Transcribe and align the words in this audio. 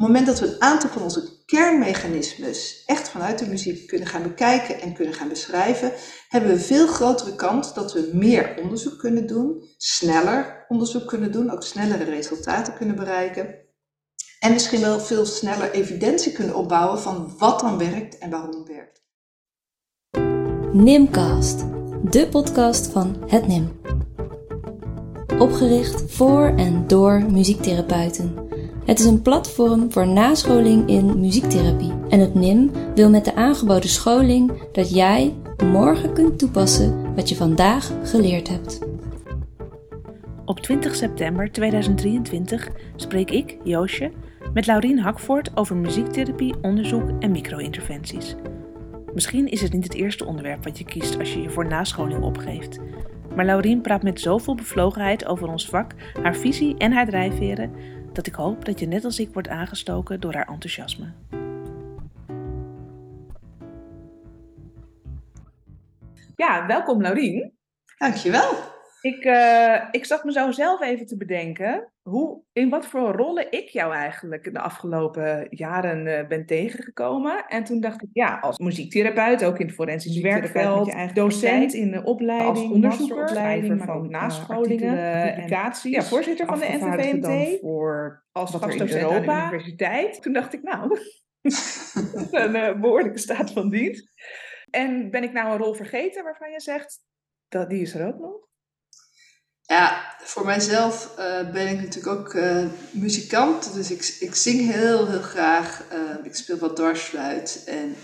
het 0.00 0.08
moment 0.08 0.26
dat 0.26 0.40
we 0.40 0.54
een 0.54 0.62
aantal 0.62 0.90
van 0.90 1.02
onze 1.02 1.44
kernmechanismes 1.46 2.82
echt 2.86 3.08
vanuit 3.08 3.38
de 3.38 3.46
muziek 3.46 3.86
kunnen 3.86 4.08
gaan 4.08 4.22
bekijken 4.22 4.80
en 4.80 4.94
kunnen 4.94 5.14
gaan 5.14 5.28
beschrijven, 5.28 5.92
hebben 6.28 6.50
we 6.50 6.58
veel 6.58 6.86
grotere 6.86 7.34
kans 7.34 7.74
dat 7.74 7.92
we 7.92 8.10
meer 8.12 8.58
onderzoek 8.62 8.98
kunnen 8.98 9.26
doen, 9.26 9.62
sneller 9.76 10.64
onderzoek 10.68 11.08
kunnen 11.08 11.32
doen, 11.32 11.50
ook 11.50 11.62
snellere 11.62 12.04
resultaten 12.04 12.74
kunnen 12.74 12.96
bereiken. 12.96 13.54
En 14.38 14.52
misschien 14.52 14.80
wel 14.80 15.00
veel 15.00 15.26
sneller 15.26 15.70
evidentie 15.70 16.32
kunnen 16.32 16.54
opbouwen 16.54 17.00
van 17.00 17.34
wat 17.38 17.60
dan 17.60 17.78
werkt 17.78 18.18
en 18.18 18.30
waarom 18.30 18.50
het 18.50 18.68
werkt. 18.68 19.02
Nimcast, 20.72 21.58
de 22.10 22.28
podcast 22.30 22.86
van 22.86 23.16
het 23.26 23.46
NIM. 23.46 23.80
Opgericht 25.38 26.12
voor 26.12 26.46
en 26.56 26.86
door 26.86 27.22
muziektherapeuten. 27.22 28.49
Het 28.90 28.98
is 28.98 29.04
een 29.04 29.22
platform 29.22 29.92
voor 29.92 30.06
nascholing 30.06 30.88
in 30.88 31.20
muziektherapie. 31.20 31.92
En 32.08 32.20
het 32.20 32.34
NIM 32.34 32.70
wil 32.94 33.10
met 33.10 33.24
de 33.24 33.34
aangeboden 33.34 33.90
scholing 33.90 34.52
dat 34.72 34.94
jij 34.94 35.34
morgen 35.64 36.12
kunt 36.12 36.38
toepassen 36.38 37.14
wat 37.14 37.28
je 37.28 37.36
vandaag 37.36 37.92
geleerd 38.04 38.48
hebt. 38.48 38.78
Op 40.44 40.60
20 40.60 40.94
september 40.94 41.52
2023 41.52 42.68
spreek 42.96 43.30
ik, 43.30 43.56
Joosje, 43.64 44.10
met 44.52 44.66
Laurien 44.66 44.98
Hakvoort 44.98 45.50
over 45.54 45.76
muziektherapie, 45.76 46.54
onderzoek 46.62 47.10
en 47.20 47.30
micro-interventies. 47.30 48.36
Misschien 49.14 49.46
is 49.46 49.60
het 49.60 49.72
niet 49.72 49.84
het 49.84 49.94
eerste 49.94 50.24
onderwerp 50.24 50.64
wat 50.64 50.78
je 50.78 50.84
kiest 50.84 51.18
als 51.18 51.32
je 51.32 51.42
je 51.42 51.50
voor 51.50 51.66
nascholing 51.66 52.22
opgeeft. 52.22 52.78
Maar 53.34 53.44
Laurien 53.44 53.80
praat 53.80 54.02
met 54.02 54.20
zoveel 54.20 54.54
bevlogenheid 54.54 55.26
over 55.26 55.48
ons 55.48 55.68
vak, 55.68 55.94
haar 56.22 56.36
visie 56.36 56.76
en 56.76 56.92
haar 56.92 57.06
drijfveren, 57.06 57.72
dat 58.12 58.26
ik 58.26 58.34
hoop 58.34 58.64
dat 58.64 58.80
je 58.80 58.86
net 58.86 59.04
als 59.04 59.18
ik 59.18 59.32
wordt 59.32 59.48
aangestoken 59.48 60.20
door 60.20 60.34
haar 60.34 60.48
enthousiasme. 60.48 61.12
Ja, 66.36 66.66
welkom 66.66 67.02
Laurien. 67.02 67.52
Dankjewel. 67.98 68.78
Ik, 69.00 69.24
uh, 69.24 69.84
ik 69.90 70.04
zat 70.04 70.24
me 70.24 70.32
zo 70.32 70.50
zelf 70.50 70.80
even 70.80 71.06
te 71.06 71.16
bedenken 71.16 71.92
hoe, 72.02 72.42
in 72.52 72.68
wat 72.68 72.86
voor 72.86 73.12
rollen 73.12 73.52
ik 73.52 73.68
jou 73.68 73.94
eigenlijk 73.94 74.52
de 74.52 74.60
afgelopen 74.60 75.46
jaren 75.50 76.06
uh, 76.06 76.28
ben 76.28 76.46
tegengekomen. 76.46 77.44
En 77.48 77.64
toen 77.64 77.80
dacht 77.80 78.02
ik, 78.02 78.08
ja, 78.12 78.38
als 78.38 78.58
muziektherapeut, 78.58 79.44
ook 79.44 79.58
in 79.58 79.66
het 79.66 79.74
forensisch 79.74 80.20
werkveld, 80.20 81.14
docent 81.14 81.74
in 81.74 81.90
de 81.90 82.04
opleiding, 82.04 82.48
als 82.48 82.70
onderzoekersopleiding 82.70 83.82
van 83.84 84.10
nascholingen, 84.10 85.34
publicaties. 85.34 85.94
Ja, 85.94 86.02
voorzitter 86.02 86.46
van 86.46 86.58
de 86.58 86.66
NVVMT. 86.66 87.60
Voor 87.60 88.24
als 88.32 88.50
gastdocent 88.50 89.10
aan 89.10 89.22
de 89.22 89.32
universiteit. 89.32 90.22
Toen 90.22 90.32
dacht 90.32 90.52
ik, 90.52 90.62
nou, 90.62 90.98
een 92.30 92.80
behoorlijke 92.80 93.18
staat 93.18 93.52
van 93.52 93.70
dienst. 93.70 94.08
En 94.70 95.10
ben 95.10 95.22
ik 95.22 95.32
nou 95.32 95.50
een 95.50 95.58
rol 95.58 95.74
vergeten 95.74 96.24
waarvan 96.24 96.50
je 96.50 96.60
zegt, 96.60 96.98
dat, 97.48 97.70
die 97.70 97.82
is 97.82 97.94
er 97.94 98.06
ook 98.06 98.18
nog? 98.18 98.48
Ja, 99.70 100.16
voor 100.22 100.44
mijzelf 100.44 101.14
uh, 101.18 101.50
ben 101.50 101.68
ik 101.68 101.80
natuurlijk 101.82 102.18
ook 102.18 102.34
uh, 102.34 102.64
muzikant. 102.90 103.72
Dus 103.74 103.90
ik, 103.90 104.16
ik 104.20 104.34
zing 104.34 104.72
heel, 104.72 105.06
heel 105.06 105.22
graag. 105.22 105.82
Uh, 105.92 106.26
ik 106.26 106.34
speel 106.34 106.58
wat 106.58 106.76
dwarsfluit. 106.76 107.62
En 107.66 107.96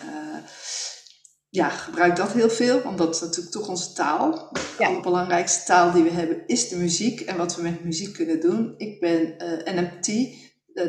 ja, 1.48 1.68
gebruik 1.68 2.16
dat 2.16 2.32
heel 2.32 2.50
veel. 2.50 2.82
Want 2.82 2.98
dat 2.98 3.14
is 3.14 3.20
natuurlijk 3.20 3.50
toch 3.50 3.68
onze 3.68 3.92
taal. 3.92 4.52
Ja. 4.78 4.94
De 4.94 5.00
belangrijkste 5.00 5.64
taal 5.64 5.92
die 5.92 6.02
we 6.02 6.10
hebben 6.10 6.46
is 6.46 6.68
de 6.68 6.76
muziek. 6.76 7.20
En 7.20 7.36
wat 7.36 7.56
we 7.56 7.62
met 7.62 7.84
muziek 7.84 8.14
kunnen 8.14 8.40
doen. 8.40 8.74
Ik 8.76 9.00
ben 9.00 9.34
NMT, 9.64 10.06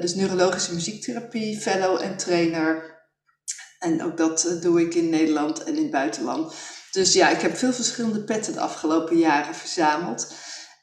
dus 0.01 0.15
neurologische 0.15 0.73
muziektherapie, 0.73 1.59
fellow 1.59 2.01
en 2.01 2.17
trainer. 2.17 2.95
En 3.79 4.03
ook 4.03 4.17
dat 4.17 4.57
doe 4.61 4.81
ik 4.81 4.93
in 4.93 5.09
Nederland 5.09 5.63
en 5.63 5.75
in 5.75 5.81
het 5.81 5.91
buitenland. 5.91 6.53
Dus 6.91 7.13
ja, 7.13 7.29
ik 7.29 7.41
heb 7.41 7.57
veel 7.57 7.73
verschillende 7.73 8.23
petten 8.23 8.53
de 8.53 8.59
afgelopen 8.59 9.17
jaren 9.17 9.55
verzameld. 9.55 10.27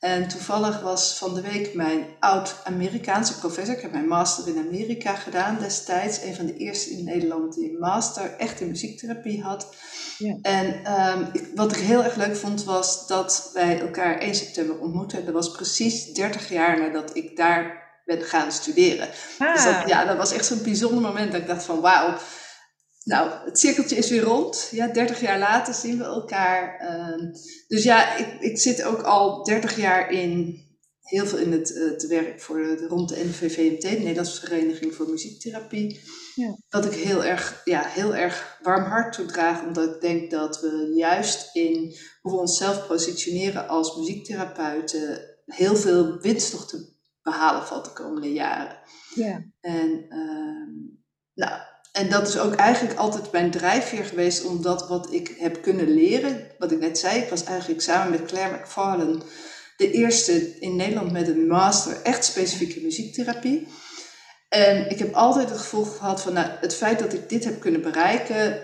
En 0.04 0.28
toevallig 0.28 0.80
was 0.80 1.18
van 1.18 1.34
de 1.34 1.40
week 1.40 1.74
mijn 1.74 2.06
oud-Amerikaanse 2.20 3.38
professor, 3.38 3.74
ik 3.74 3.80
heb 3.82 3.92
mijn 3.92 4.08
master 4.08 4.48
in 4.48 4.66
Amerika 4.66 5.14
gedaan 5.14 5.58
destijds, 5.58 6.22
een 6.22 6.34
van 6.34 6.46
de 6.46 6.56
eerste 6.56 6.90
in 6.90 7.04
Nederland 7.04 7.54
die 7.54 7.70
een 7.70 7.78
master 7.78 8.34
echt 8.38 8.60
in 8.60 8.68
muziektherapie 8.68 9.42
had. 9.42 9.74
Ja. 10.18 10.36
En 10.42 10.92
um, 11.00 11.28
ik, 11.32 11.48
wat 11.54 11.76
ik 11.76 11.82
heel 11.82 12.04
erg 12.04 12.16
leuk 12.16 12.36
vond 12.36 12.64
was 12.64 13.06
dat 13.06 13.50
wij 13.52 13.80
elkaar 13.80 14.18
1 14.18 14.34
september 14.34 14.78
ontmoetten. 14.78 15.24
Dat 15.24 15.34
was 15.34 15.50
precies 15.50 16.12
30 16.12 16.48
jaar 16.48 16.78
nadat 16.78 17.16
ik 17.16 17.36
daar 17.36 17.82
ben 18.04 18.22
gaan 18.22 18.52
studeren. 18.52 19.08
Ah. 19.38 19.54
Dus 19.54 19.64
dat, 19.64 19.82
ja, 19.86 20.04
dat 20.04 20.16
was 20.16 20.32
echt 20.32 20.46
zo'n 20.46 20.62
bijzonder 20.62 21.00
moment 21.00 21.32
dat 21.32 21.40
ik 21.40 21.46
dacht 21.46 21.64
van 21.64 21.80
wauw, 21.80 22.16
nou, 23.04 23.30
het 23.44 23.58
cirkeltje 23.58 23.96
is 23.96 24.10
weer 24.10 24.22
rond. 24.22 24.68
Ja, 24.70 24.88
30 24.88 25.20
jaar 25.20 25.38
later 25.38 25.74
zien 25.74 25.98
we 25.98 26.04
elkaar. 26.04 26.80
Uh, 26.82 27.32
dus 27.68 27.82
ja, 27.82 28.16
ik, 28.16 28.40
ik 28.40 28.58
zit 28.58 28.82
ook 28.82 29.02
al 29.02 29.42
30 29.44 29.76
jaar 29.76 30.10
in 30.10 30.62
heel 31.04 31.26
veel 31.26 31.38
in 31.38 31.52
het, 31.52 31.68
het 31.68 32.06
werk 32.06 32.40
voor 32.40 32.56
de, 32.56 32.86
rond 32.88 33.08
de 33.08 33.24
NVVMT, 33.24 33.82
de 33.82 33.88
Nederlandse 33.88 34.40
Vereniging 34.40 34.94
voor 34.94 35.10
Muziektherapie. 35.10 36.00
Ja. 36.34 36.56
Dat 36.68 36.84
ik 36.84 36.92
heel 36.92 37.24
erg, 37.24 37.60
ja, 37.64 37.82
heel 37.86 38.14
erg 38.14 38.58
warm 38.62 38.84
hart 38.84 39.12
toedraag, 39.12 39.62
omdat 39.62 39.94
ik 39.94 40.00
denk 40.00 40.30
dat 40.30 40.60
we 40.60 40.92
juist 40.94 41.56
in 41.56 41.96
hoe 42.22 42.32
we 42.32 42.38
onszelf 42.38 42.86
positioneren 42.86 43.68
als 43.68 43.96
muziektherapeuten 43.96 45.34
heel 45.46 45.76
veel 45.76 46.18
winst 46.20 46.52
nog 46.52 46.68
te 46.68 46.92
behalen 47.22 47.66
valt 47.66 47.84
de 47.84 47.92
komende 47.92 48.32
jaren. 48.32 48.78
Ja. 49.14 49.44
En 49.60 50.06
uh, 50.08 50.88
nou, 51.34 51.60
en 51.94 52.08
dat 52.10 52.28
is 52.28 52.38
ook 52.38 52.54
eigenlijk 52.54 52.98
altijd 52.98 53.32
mijn 53.32 53.50
drijfveer 53.50 54.04
geweest, 54.04 54.44
omdat 54.44 54.88
wat 54.88 55.12
ik 55.12 55.34
heb 55.38 55.62
kunnen 55.62 55.94
leren, 55.94 56.46
wat 56.58 56.72
ik 56.72 56.78
net 56.78 56.98
zei, 56.98 57.20
ik 57.20 57.28
was 57.28 57.44
eigenlijk 57.44 57.80
samen 57.82 58.10
met 58.10 58.24
Claire 58.24 58.56
McFarlane 58.56 59.18
de 59.76 59.90
eerste 59.90 60.58
in 60.60 60.76
Nederland 60.76 61.12
met 61.12 61.28
een 61.28 61.46
master 61.46 61.96
echt 62.02 62.24
specifieke 62.24 62.80
muziektherapie. 62.80 63.68
En 64.48 64.90
ik 64.90 64.98
heb 64.98 65.14
altijd 65.14 65.48
het 65.48 65.58
gevoel 65.58 65.84
gehad 65.84 66.22
van 66.22 66.32
nou, 66.32 66.48
het 66.60 66.74
feit 66.74 66.98
dat 66.98 67.12
ik 67.12 67.28
dit 67.28 67.44
heb 67.44 67.60
kunnen 67.60 67.82
bereiken, 67.82 68.62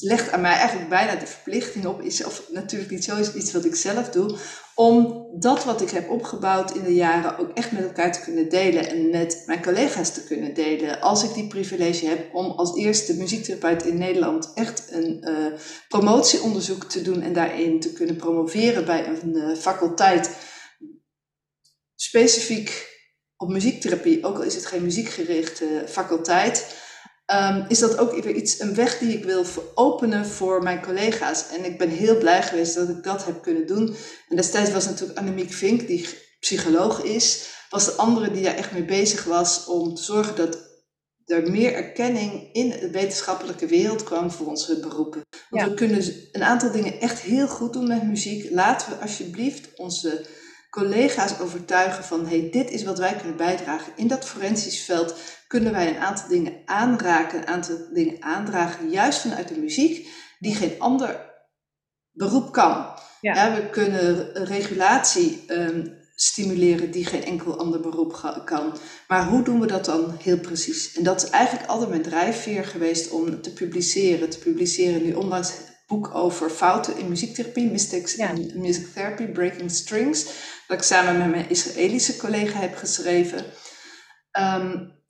legt 0.00 0.30
aan 0.30 0.40
mij 0.40 0.54
eigenlijk 0.54 0.88
bijna 0.88 1.14
de 1.14 1.26
verplichting 1.26 1.86
op, 1.86 2.00
is 2.00 2.24
of 2.24 2.42
natuurlijk 2.50 2.90
niet 2.90 3.04
zo 3.04 3.18
iets 3.34 3.52
wat 3.52 3.64
ik 3.64 3.74
zelf 3.74 4.08
doe, 4.08 4.38
om 4.74 5.26
dat 5.38 5.64
wat 5.64 5.80
ik 5.80 5.90
heb 5.90 6.10
opgebouwd 6.10 6.74
in 6.74 6.82
de 6.82 6.94
jaren 6.94 7.38
ook 7.38 7.50
echt 7.50 7.72
met 7.72 7.82
elkaar 7.82 8.12
te 8.12 8.20
kunnen 8.20 8.48
delen 8.48 8.88
en 8.88 9.10
met 9.10 9.42
mijn 9.46 9.62
collega's 9.62 10.12
te 10.12 10.24
kunnen 10.24 10.54
delen. 10.54 11.00
Als 11.00 11.24
ik 11.24 11.34
die 11.34 11.46
privilege 11.46 12.06
heb 12.06 12.34
om 12.34 12.50
als 12.50 12.76
eerste 12.76 13.16
muziektherapeut 13.16 13.84
in 13.84 13.98
Nederland 13.98 14.50
echt 14.54 14.92
een 14.92 15.28
uh, 15.28 15.58
promotieonderzoek 15.88 16.84
te 16.84 17.02
doen 17.02 17.22
en 17.22 17.32
daarin 17.32 17.80
te 17.80 17.92
kunnen 17.92 18.16
promoveren 18.16 18.84
bij 18.84 19.06
een 19.06 19.36
uh, 19.36 19.56
faculteit 19.56 20.30
specifiek 21.94 22.90
op 23.36 23.48
muziektherapie, 23.48 24.24
ook 24.24 24.36
al 24.36 24.42
is 24.42 24.54
het 24.54 24.66
geen 24.66 24.82
muziekgerichte 24.82 25.84
faculteit 25.88 26.80
um, 27.26 27.64
is 27.68 27.78
dat 27.78 27.98
ook 27.98 28.12
weer 28.12 28.34
iets, 28.34 28.60
een 28.60 28.74
weg 28.74 28.98
die 28.98 29.16
ik 29.16 29.24
wil 29.24 29.44
openen 29.74 30.26
voor 30.26 30.62
mijn 30.62 30.82
collega's. 30.82 31.48
En 31.48 31.64
ik 31.64 31.78
ben 31.78 31.88
heel 31.88 32.18
blij 32.18 32.42
geweest 32.42 32.74
dat 32.74 32.88
ik 32.88 33.02
dat 33.02 33.24
heb 33.24 33.42
kunnen 33.42 33.66
doen. 33.66 33.96
En 34.28 34.36
destijds 34.36 34.72
was 34.72 34.86
natuurlijk 34.86 35.18
Annemiek 35.18 35.52
Vink, 35.52 35.86
die 35.86 36.08
psycholoog 36.40 37.02
is, 37.02 37.48
was 37.70 37.84
de 37.84 37.92
andere 37.92 38.30
die 38.30 38.42
daar 38.42 38.54
echt 38.54 38.72
mee 38.72 38.84
bezig 38.84 39.24
was 39.24 39.66
om 39.66 39.94
te 39.94 40.02
zorgen 40.02 40.36
dat 40.36 40.70
er 41.24 41.50
meer 41.50 41.74
erkenning 41.74 42.52
in 42.52 42.68
de 42.68 42.90
wetenschappelijke 42.90 43.66
wereld 43.66 44.04
kwam 44.04 44.30
voor 44.30 44.46
onze 44.46 44.80
beroepen. 44.80 45.22
Want 45.50 45.68
we 45.68 45.74
kunnen 45.74 46.04
een 46.32 46.42
aantal 46.42 46.72
dingen 46.72 47.00
echt 47.00 47.20
heel 47.20 47.48
goed 47.48 47.72
doen 47.72 47.86
met 47.86 48.02
muziek. 48.02 48.50
Laten 48.50 48.90
we 48.90 48.96
alsjeblieft 48.96 49.68
onze 49.76 50.26
collega's 50.72 51.38
overtuigen 51.40 52.04
van 52.04 52.26
hey, 52.26 52.48
dit 52.50 52.70
is 52.70 52.84
wat 52.84 52.98
wij 52.98 53.16
kunnen 53.16 53.36
bijdragen. 53.36 53.92
In 53.96 54.08
dat 54.08 54.24
forensisch 54.24 54.80
veld 54.80 55.14
kunnen 55.46 55.72
wij 55.72 55.88
een 55.88 55.98
aantal 55.98 56.28
dingen 56.28 56.52
aanraken, 56.64 57.38
een 57.38 57.46
aantal 57.46 57.76
dingen 57.92 58.22
aandragen, 58.22 58.90
juist 58.90 59.20
vanuit 59.20 59.48
de 59.48 59.58
muziek, 59.58 60.08
die 60.38 60.54
geen 60.54 60.74
ander 60.78 61.30
beroep 62.12 62.52
kan. 62.52 62.86
Ja. 63.20 63.54
we 63.54 63.70
kunnen 63.70 64.32
regulatie 64.44 65.44
um, 65.48 66.00
stimuleren 66.14 66.90
die 66.90 67.06
geen 67.06 67.24
enkel 67.24 67.58
ander 67.58 67.80
beroep 67.80 68.40
kan. 68.44 68.76
Maar 69.08 69.28
hoe 69.28 69.42
doen 69.42 69.60
we 69.60 69.66
dat 69.66 69.84
dan 69.84 70.16
heel 70.18 70.38
precies? 70.38 70.92
En 70.92 71.02
dat 71.02 71.22
is 71.22 71.30
eigenlijk 71.30 71.70
altijd 71.70 71.90
mijn 71.90 72.02
drijfveer 72.02 72.64
geweest 72.64 73.10
om 73.10 73.40
te 73.40 73.52
publiceren. 73.52 74.30
Te 74.30 74.38
publiceren 74.38 75.02
nu 75.02 75.12
ondanks 75.12 75.52
boek 75.92 76.14
over 76.14 76.50
fouten 76.50 76.98
in 76.98 77.08
muziektherapie, 77.08 77.70
Mistakes 77.70 78.16
in 78.16 78.60
Music 78.60 78.86
Therapy, 78.94 79.26
Breaking 79.26 79.70
Strings, 79.70 80.24
dat 80.66 80.76
ik 80.76 80.82
samen 80.82 81.18
met 81.18 81.30
mijn 81.30 81.48
Israëlische 81.48 82.16
collega 82.16 82.58
heb 82.58 82.74
geschreven. 82.74 83.44
Um, 84.38 85.00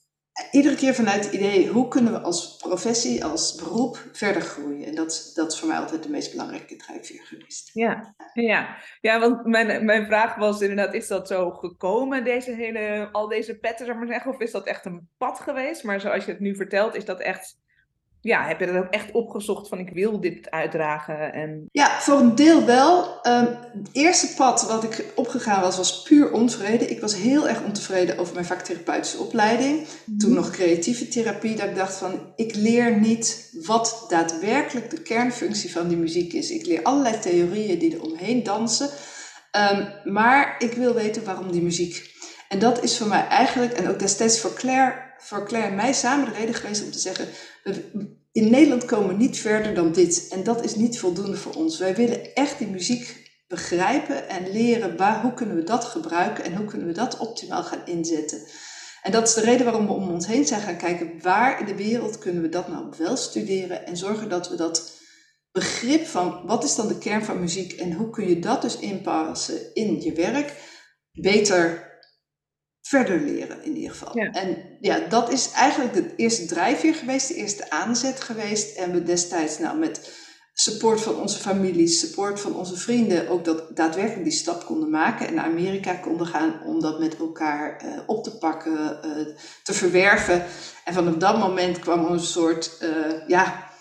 iedere 0.51 0.77
keer 0.77 0.95
vanuit 0.95 1.25
het 1.25 1.35
idee, 1.35 1.69
hoe 1.69 1.89
kunnen 1.89 2.13
we 2.13 2.21
als 2.21 2.57
professie, 2.57 3.25
als 3.25 3.55
beroep 3.55 4.09
verder 4.13 4.43
groeien? 4.43 4.87
En 4.87 4.95
dat, 4.95 5.31
dat 5.35 5.53
is 5.53 5.59
voor 5.59 5.69
mij 5.69 5.79
altijd 5.79 6.03
de 6.03 6.11
meest 6.11 6.31
belangrijke 6.31 6.77
drijfveer 6.77 7.23
geweest. 7.25 7.71
Ja, 7.73 8.15
ja. 8.33 8.77
ja 9.01 9.21
want 9.21 9.47
mijn, 9.47 9.85
mijn 9.85 10.07
vraag 10.07 10.35
was 10.35 10.61
inderdaad, 10.61 10.95
is 10.95 11.09
dat 11.09 11.29
zo 11.29 11.51
gekomen, 11.51 12.25
deze 12.25 12.55
hele, 12.55 13.09
al 13.13 13.29
deze 13.29 13.59
petten, 13.59 13.87
zeg 13.87 13.95
maar 13.95 14.07
zeggen? 14.07 14.31
Of 14.31 14.41
is 14.41 14.51
dat 14.51 14.67
echt 14.67 14.85
een 14.85 15.09
pad 15.19 15.41
geweest? 15.41 15.85
Maar 15.85 16.01
zoals 16.01 16.25
je 16.25 16.31
het 16.31 16.41
nu 16.41 16.57
vertelt, 16.57 16.95
is 16.95 17.05
dat 17.05 17.21
echt 17.21 17.61
ja, 18.23 18.47
heb 18.47 18.61
je 18.61 18.67
dat 18.67 18.77
ook 18.77 18.91
echt 18.91 19.13
opgezocht 19.13 19.69
van 19.69 19.79
ik 19.79 19.91
wil 19.93 20.21
dit 20.21 20.51
uitdragen? 20.51 21.33
En... 21.33 21.69
Ja, 21.73 22.01
voor 22.01 22.19
een 22.19 22.35
deel 22.35 22.65
wel. 22.65 23.21
Um, 23.27 23.47
het 23.73 23.89
eerste 23.93 24.35
pad 24.37 24.67
wat 24.67 24.85
ik 24.85 25.05
opgegaan 25.15 25.61
was, 25.61 25.77
was 25.77 26.03
puur 26.03 26.33
onvrede. 26.33 26.87
Ik 26.87 27.01
was 27.01 27.15
heel 27.15 27.49
erg 27.49 27.63
ontevreden 27.63 28.19
over 28.19 28.35
mijn 28.35 28.47
vaktherapeutische 28.47 29.19
opleiding. 29.19 29.87
Mhm. 30.05 30.19
Toen 30.19 30.33
nog 30.33 30.51
creatieve 30.51 31.09
therapie, 31.09 31.57
dat 31.57 31.69
ik 31.69 31.77
dacht 31.77 31.97
van 31.97 32.33
ik 32.37 32.55
leer 32.55 33.01
niet 33.01 33.51
wat 33.67 34.05
daadwerkelijk 34.09 34.91
de 34.91 35.03
kernfunctie 35.03 35.73
van 35.73 35.89
die 35.89 35.97
muziek 35.97 36.33
is. 36.33 36.51
Ik 36.51 36.67
leer 36.67 36.83
allerlei 36.83 37.19
theorieën 37.19 37.79
die 37.79 37.95
er 37.95 38.03
omheen 38.03 38.43
dansen. 38.43 38.91
Um, 39.73 40.13
maar 40.13 40.55
ik 40.59 40.73
wil 40.73 40.95
weten 40.95 41.25
waarom 41.25 41.53
die 41.53 41.63
muziek. 41.63 42.11
En 42.49 42.59
dat 42.59 42.83
is 42.83 42.99
voor 42.99 43.07
mij 43.07 43.27
eigenlijk, 43.27 43.73
en 43.73 43.89
ook 43.89 43.99
destijds 43.99 44.41
voor 44.41 44.55
Claire, 44.55 44.95
voor 45.19 45.47
Claire 45.47 45.69
en 45.71 45.77
mij 45.77 45.93
samen 45.93 46.25
de 46.25 46.39
reden 46.39 46.55
geweest 46.55 46.85
om 46.85 46.91
te 46.91 46.99
zeggen 46.99 47.29
in 48.33 48.51
Nederland 48.51 48.85
komen 48.85 49.09
we 49.09 49.15
niet 49.15 49.39
verder 49.39 49.75
dan 49.75 49.93
dit. 49.93 50.29
En 50.29 50.43
dat 50.43 50.65
is 50.65 50.75
niet 50.75 50.99
voldoende 50.99 51.37
voor 51.37 51.55
ons. 51.55 51.79
Wij 51.79 51.95
willen 51.95 52.35
echt 52.35 52.59
die 52.59 52.69
muziek 52.69 53.31
begrijpen 53.49 54.29
en 54.29 54.53
leren 54.53 54.97
waar, 54.97 55.23
hoe 55.23 55.35
kunnen 55.35 55.57
we 55.57 55.63
dat 55.63 55.85
gebruiken 55.85 56.45
en 56.45 56.57
hoe 56.57 56.67
kunnen 56.67 56.87
we 56.87 56.93
dat 56.93 57.19
optimaal 57.19 57.63
gaan 57.63 57.87
inzetten. 57.87 58.39
En 59.03 59.13
dat 59.13 59.29
is 59.29 59.35
de 59.35 59.41
reden 59.41 59.65
waarom 59.65 59.87
we 59.87 59.93
om 59.93 60.11
ons 60.11 60.27
heen 60.27 60.47
zijn 60.47 60.61
gaan 60.61 60.77
kijken 60.77 61.23
waar 61.23 61.61
in 61.61 61.67
de 61.67 61.77
wereld 61.77 62.19
kunnen 62.19 62.43
we 62.43 62.49
dat 62.49 62.69
nou 62.69 62.95
wel 62.99 63.17
studeren 63.17 63.87
en 63.87 63.97
zorgen 63.97 64.29
dat 64.29 64.49
we 64.49 64.57
dat 64.57 65.01
begrip 65.53 66.07
van 66.07 66.47
wat 66.47 66.65
is 66.65 66.75
dan 66.75 66.89
de 66.89 66.99
kern 66.99 67.25
van 67.25 67.41
muziek 67.41 67.73
en 67.73 67.93
hoe 67.93 68.11
kun 68.11 68.29
je 68.29 68.39
dat 68.39 68.63
dus 68.63 68.79
inpassen 68.79 69.75
in 69.75 70.01
je 70.01 70.13
werk 70.13 70.55
beter 71.13 71.92
verder 72.83 73.21
leren 73.21 73.65
in 73.65 73.77
ieder 73.77 73.91
geval. 73.91 74.15
En 74.15 74.77
ja, 74.81 74.99
dat 75.09 75.33
is 75.33 75.51
eigenlijk 75.51 75.93
de 75.93 76.15
eerste 76.17 76.47
drijfveer 76.47 76.95
geweest, 76.95 77.29
de 77.29 77.35
eerste 77.35 77.71
aanzet 77.71 78.21
geweest. 78.21 78.77
En 78.77 78.93
we 78.93 79.03
destijds 79.03 79.59
nou 79.59 79.79
met 79.79 80.21
support 80.55 81.01
van 81.01 81.21
onze 81.21 81.39
families, 81.39 82.01
support 82.01 82.41
van 82.41 82.55
onze 82.55 82.77
vrienden, 82.77 83.29
ook 83.29 83.45
dat 83.45 83.77
daadwerkelijk 83.77 84.25
die 84.25 84.33
stap 84.33 84.65
konden 84.65 84.91
maken 84.91 85.27
en 85.27 85.35
naar 85.35 85.45
Amerika 85.45 85.95
konden 85.95 86.27
gaan 86.27 86.63
om 86.65 86.81
dat 86.81 86.99
met 86.99 87.17
elkaar 87.17 87.85
uh, 87.85 88.01
op 88.07 88.25
te 88.25 88.39
pakken, 88.39 88.99
uh, 89.05 89.37
te 89.63 89.73
verwerven. 89.73 90.45
En 90.85 90.95
vanaf 90.95 91.15
dat 91.15 91.39
moment 91.39 91.79
kwam 91.79 92.05
er 92.05 92.11
een 92.11 92.21
soort, 92.21 92.79
uh, 92.83 93.29
ja, 93.29 93.72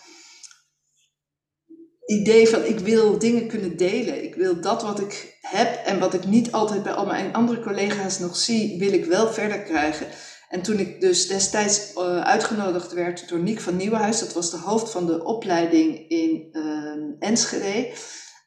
idee 2.19 2.47
van 2.47 2.63
ik 2.63 2.79
wil 2.79 3.19
dingen 3.19 3.47
kunnen 3.47 3.77
delen. 3.77 4.23
Ik 4.23 4.35
wil 4.35 4.61
dat 4.61 4.83
wat 4.83 4.99
ik 4.99 5.37
heb 5.41 5.85
en 5.85 5.99
wat 5.99 6.13
ik 6.13 6.25
niet 6.25 6.51
altijd 6.51 6.83
bij 6.83 6.93
al 6.93 7.05
mijn 7.05 7.33
andere 7.33 7.61
collega's 7.61 8.19
nog 8.19 8.35
zie, 8.35 8.79
wil 8.79 8.93
ik 8.93 9.05
wel 9.05 9.33
verder 9.33 9.61
krijgen. 9.61 10.07
En 10.49 10.61
toen 10.61 10.79
ik 10.79 11.01
dus 11.01 11.27
destijds 11.27 11.91
uh, 11.97 12.21
uitgenodigd 12.21 12.93
werd 12.93 13.29
door 13.29 13.39
Niek 13.39 13.59
van 13.59 13.75
Nieuwenhuis, 13.75 14.19
dat 14.19 14.33
was 14.33 14.51
de 14.51 14.57
hoofd 14.57 14.91
van 14.91 15.05
de 15.05 15.23
opleiding 15.23 16.09
in 16.09 16.49
uh, 16.51 17.29
Enschede, 17.29 17.93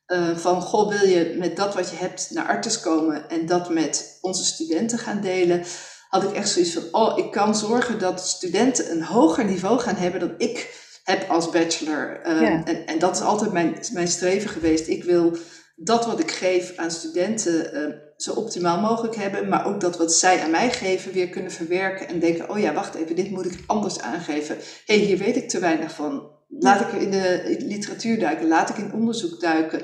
uh, 0.07 0.37
van 0.37 0.63
goh, 0.63 0.89
wil 0.89 1.09
je 1.09 1.35
met 1.39 1.57
dat 1.57 1.75
wat 1.75 1.91
je 1.91 1.97
hebt 1.97 2.31
naar 2.31 2.47
Artes 2.47 2.81
komen 2.81 3.29
en 3.29 3.47
dat 3.47 3.69
met 3.69 4.19
onze 4.21 4.45
studenten 4.45 4.99
gaan 4.99 5.21
delen, 5.21 5.65
had 6.09 6.23
ik 6.23 6.33
echt 6.33 6.49
zoiets 6.49 6.73
van, 6.73 6.83
oh, 6.91 7.19
ik 7.19 7.31
kan 7.31 7.57
zorgen 7.57 7.99
dat 7.99 8.27
studenten 8.27 8.91
een 8.91 9.03
hoger 9.03 9.45
niveau 9.45 9.81
gaan 9.81 9.97
hebben 9.97 10.21
dan 10.21 10.35
ik 10.39 10.84
heb 11.05 11.31
als 11.31 11.51
bachelor. 11.51 12.21
Ehm, 12.23 12.63
en, 12.65 12.87
en 12.87 12.99
dat 12.99 13.17
is 13.17 13.23
altijd 13.23 13.53
mijn, 13.53 13.77
mijn 13.93 14.09
streven 14.09 14.51
geweest. 14.51 14.89
Ik 14.89 15.05
wil 15.05 15.37
dat 15.77 16.07
wat 16.07 16.21
ik 16.21 16.31
geef 16.31 16.77
aan 16.77 16.91
studenten 16.91 17.77
uh, 17.77 17.95
zo 18.17 18.33
optimaal 18.33 18.81
mogelijk 18.81 19.17
hebben, 19.17 19.49
maar 19.49 19.67
ook 19.67 19.81
dat 19.81 19.97
wat 19.97 20.15
zij 20.15 20.41
aan 20.41 20.51
mij 20.51 20.71
geven 20.71 21.13
weer 21.13 21.29
kunnen 21.29 21.51
verwerken 21.51 22.09
en 22.09 22.19
denken, 22.19 22.51
oh 22.51 22.59
ja, 22.59 22.73
wacht 22.73 22.95
even, 22.95 23.17
dit 23.17 23.31
moet 23.31 23.47
ik 23.47 23.59
anders 23.67 24.01
aangeven. 24.01 24.57
Hé, 24.85 24.97
hey, 24.97 25.05
hier 25.05 25.19
weet 25.19 25.37
ik 25.37 25.49
te 25.49 25.59
weinig 25.59 25.95
van. 25.95 26.33
Laat 26.49 26.81
ik 26.81 27.01
in 27.01 27.11
de 27.11 27.57
literatuur 27.59 28.19
duiken, 28.19 28.49
laat 28.49 28.69
ik 28.69 28.77
in 28.77 28.93
onderzoek 28.93 29.41
duiken. 29.41 29.83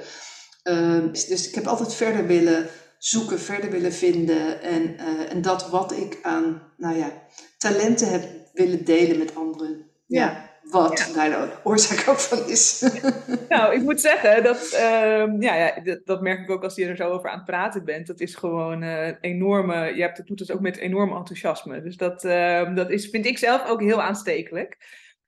Uh, 0.65 1.13
dus 1.13 1.49
ik 1.49 1.55
heb 1.55 1.67
altijd 1.67 1.95
verder 1.95 2.27
willen 2.27 2.67
zoeken, 2.99 3.41
verder 3.41 3.71
willen 3.71 3.93
vinden 3.93 4.63
en, 4.63 4.83
uh, 4.83 5.33
en 5.33 5.43
dat 5.43 5.69
wat 5.69 5.93
ik 5.93 6.19
aan 6.23 6.63
nou 6.77 6.97
ja, 6.97 7.13
talenten 7.59 8.11
heb 8.11 8.29
willen 8.53 8.85
delen 8.85 9.19
met 9.19 9.35
anderen. 9.35 9.87
ja 10.07 10.50
wat 10.71 11.11
daar 11.15 11.31
de 11.31 11.53
oorzaak 11.63 12.09
ook 12.09 12.19
van 12.19 12.49
is. 12.49 12.85
Nou, 13.49 13.75
ik 13.75 13.83
moet 13.83 14.01
zeggen, 14.01 14.43
dat, 14.43 14.71
uh, 14.73 15.41
ja, 15.41 15.55
ja 15.55 15.81
dat, 15.81 16.01
dat, 16.05 16.21
merk 16.21 16.41
ik 16.41 16.51
ook 16.51 16.63
als 16.63 16.75
je 16.75 16.87
er 16.87 16.97
zo 16.97 17.11
over 17.11 17.31
aan 17.31 17.37
het 17.37 17.47
praten 17.47 17.85
bent. 17.85 18.07
Dat 18.07 18.21
is 18.21 18.35
gewoon 18.35 18.83
uh, 18.83 19.09
enorme, 19.21 19.95
je 19.95 20.03
hebt, 20.03 20.17
het 20.17 20.27
doet 20.27 20.39
het 20.39 20.53
ook 20.53 20.61
met 20.61 20.77
enorm 20.77 21.17
enthousiasme. 21.17 21.83
Dus 21.83 21.97
dat, 21.97 22.25
uh, 22.25 22.75
dat 22.75 22.91
is, 22.91 23.09
vind 23.09 23.27
ik 23.27 23.39
zelf 23.39 23.67
ook 23.67 23.81
heel 23.81 24.03
aanstekelijk. 24.03 24.77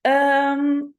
Um, 0.00 0.94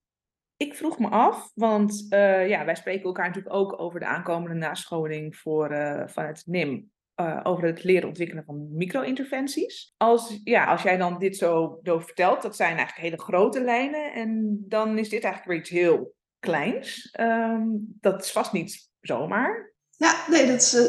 ik 0.57 0.75
vroeg 0.75 0.99
me 0.99 1.07
af, 1.07 1.51
want 1.55 2.05
uh, 2.09 2.47
ja, 2.47 2.65
wij 2.65 2.75
spreken 2.75 3.03
elkaar 3.03 3.27
natuurlijk 3.27 3.55
ook 3.55 3.79
over 3.79 3.99
de 3.99 4.05
aankomende 4.05 4.55
nascholing 4.55 5.35
voor, 5.35 5.67
vanuit 6.07 6.43
NIM. 6.45 6.91
Uh, 7.15 7.39
over 7.43 7.67
het 7.67 7.83
leren 7.83 8.07
ontwikkelen 8.07 8.43
van 8.43 8.67
micro-interventies. 8.71 9.93
Als, 9.97 10.39
ja, 10.43 10.65
als 10.65 10.81
jij 10.81 10.97
dan 10.97 11.19
dit 11.19 11.37
zo, 11.37 11.79
zo 11.83 11.99
vertelt, 11.99 12.41
dat 12.41 12.55
zijn 12.55 12.77
eigenlijk 12.77 13.07
hele 13.07 13.21
grote 13.21 13.63
lijnen. 13.63 14.13
En 14.13 14.57
dan 14.67 14.97
is 14.97 15.09
dit 15.09 15.23
eigenlijk 15.23 15.51
weer 15.51 15.59
iets 15.59 15.69
heel 15.69 16.15
kleins. 16.39 17.15
Um, 17.19 17.97
dat 17.99 18.23
is 18.23 18.31
vast 18.31 18.51
niet 18.51 18.89
zomaar. 19.01 19.73
Ja, 19.97 20.15
nee, 20.29 20.47
dat 20.47 20.61
is 20.61 20.73
uh, 20.73 20.81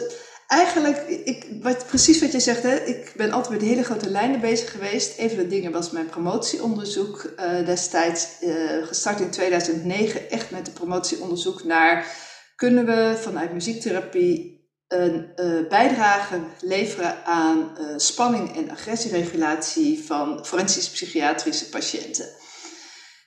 eigenlijk 0.46 0.98
ik, 1.08 1.46
wat, 1.62 1.86
precies 1.86 2.20
wat 2.20 2.32
je 2.32 2.40
zegt. 2.40 2.62
Hè? 2.62 2.74
Ik 2.74 3.12
ben 3.16 3.32
altijd 3.32 3.60
met 3.60 3.68
hele 3.68 3.84
grote 3.84 4.10
lijnen 4.10 4.40
bezig 4.40 4.70
geweest. 4.70 5.18
Een 5.18 5.28
van 5.28 5.38
de 5.38 5.46
dingen 5.46 5.72
was 5.72 5.90
mijn 5.90 6.06
promotieonderzoek 6.06 7.34
uh, 7.36 7.66
destijds, 7.66 8.38
gestart 8.82 9.20
in 9.20 9.30
2009. 9.30 10.30
Echt 10.30 10.50
met 10.50 10.66
een 10.66 10.72
promotieonderzoek 10.72 11.64
naar 11.64 12.06
kunnen 12.54 12.86
we 12.86 13.16
vanuit 13.16 13.52
muziektherapie 13.52 14.53
een 14.94 15.32
uh, 15.36 15.68
bijdrage 15.68 16.40
leveren 16.60 17.24
aan 17.24 17.58
uh, 17.58 17.86
spanning 17.96 18.56
en 18.56 18.70
agressieregulatie 18.70 20.04
van 20.04 20.46
forensisch 20.46 20.90
psychiatrische 20.90 21.68
patiënten. 21.68 22.28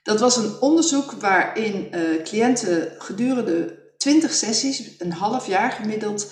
Dat 0.04 0.20
was 0.20 0.38
een 0.38 0.60
onderzoek 0.60 1.12
waarin 1.12 1.88
uh, 1.92 2.24
cliënten 2.24 2.92
gedurende 2.98 3.86
20 3.98 4.34
sessies, 4.34 4.92
een 4.98 5.14
half 5.14 5.48
jaar 5.48 5.72
gemiddeld, 5.72 6.32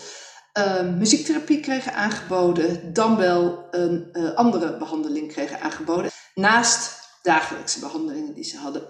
muziektherapie 0.97 1.59
kregen 1.59 1.93
aangeboden, 1.93 2.93
dan 2.93 3.17
wel 3.17 3.67
een 3.71 4.13
andere 4.35 4.77
behandeling 4.77 5.31
kregen 5.31 5.61
aangeboden, 5.61 6.11
naast 6.35 6.99
dagelijkse 7.21 7.79
behandelingen 7.79 8.33
die 8.33 8.43
ze 8.43 8.57
hadden. 8.57 8.83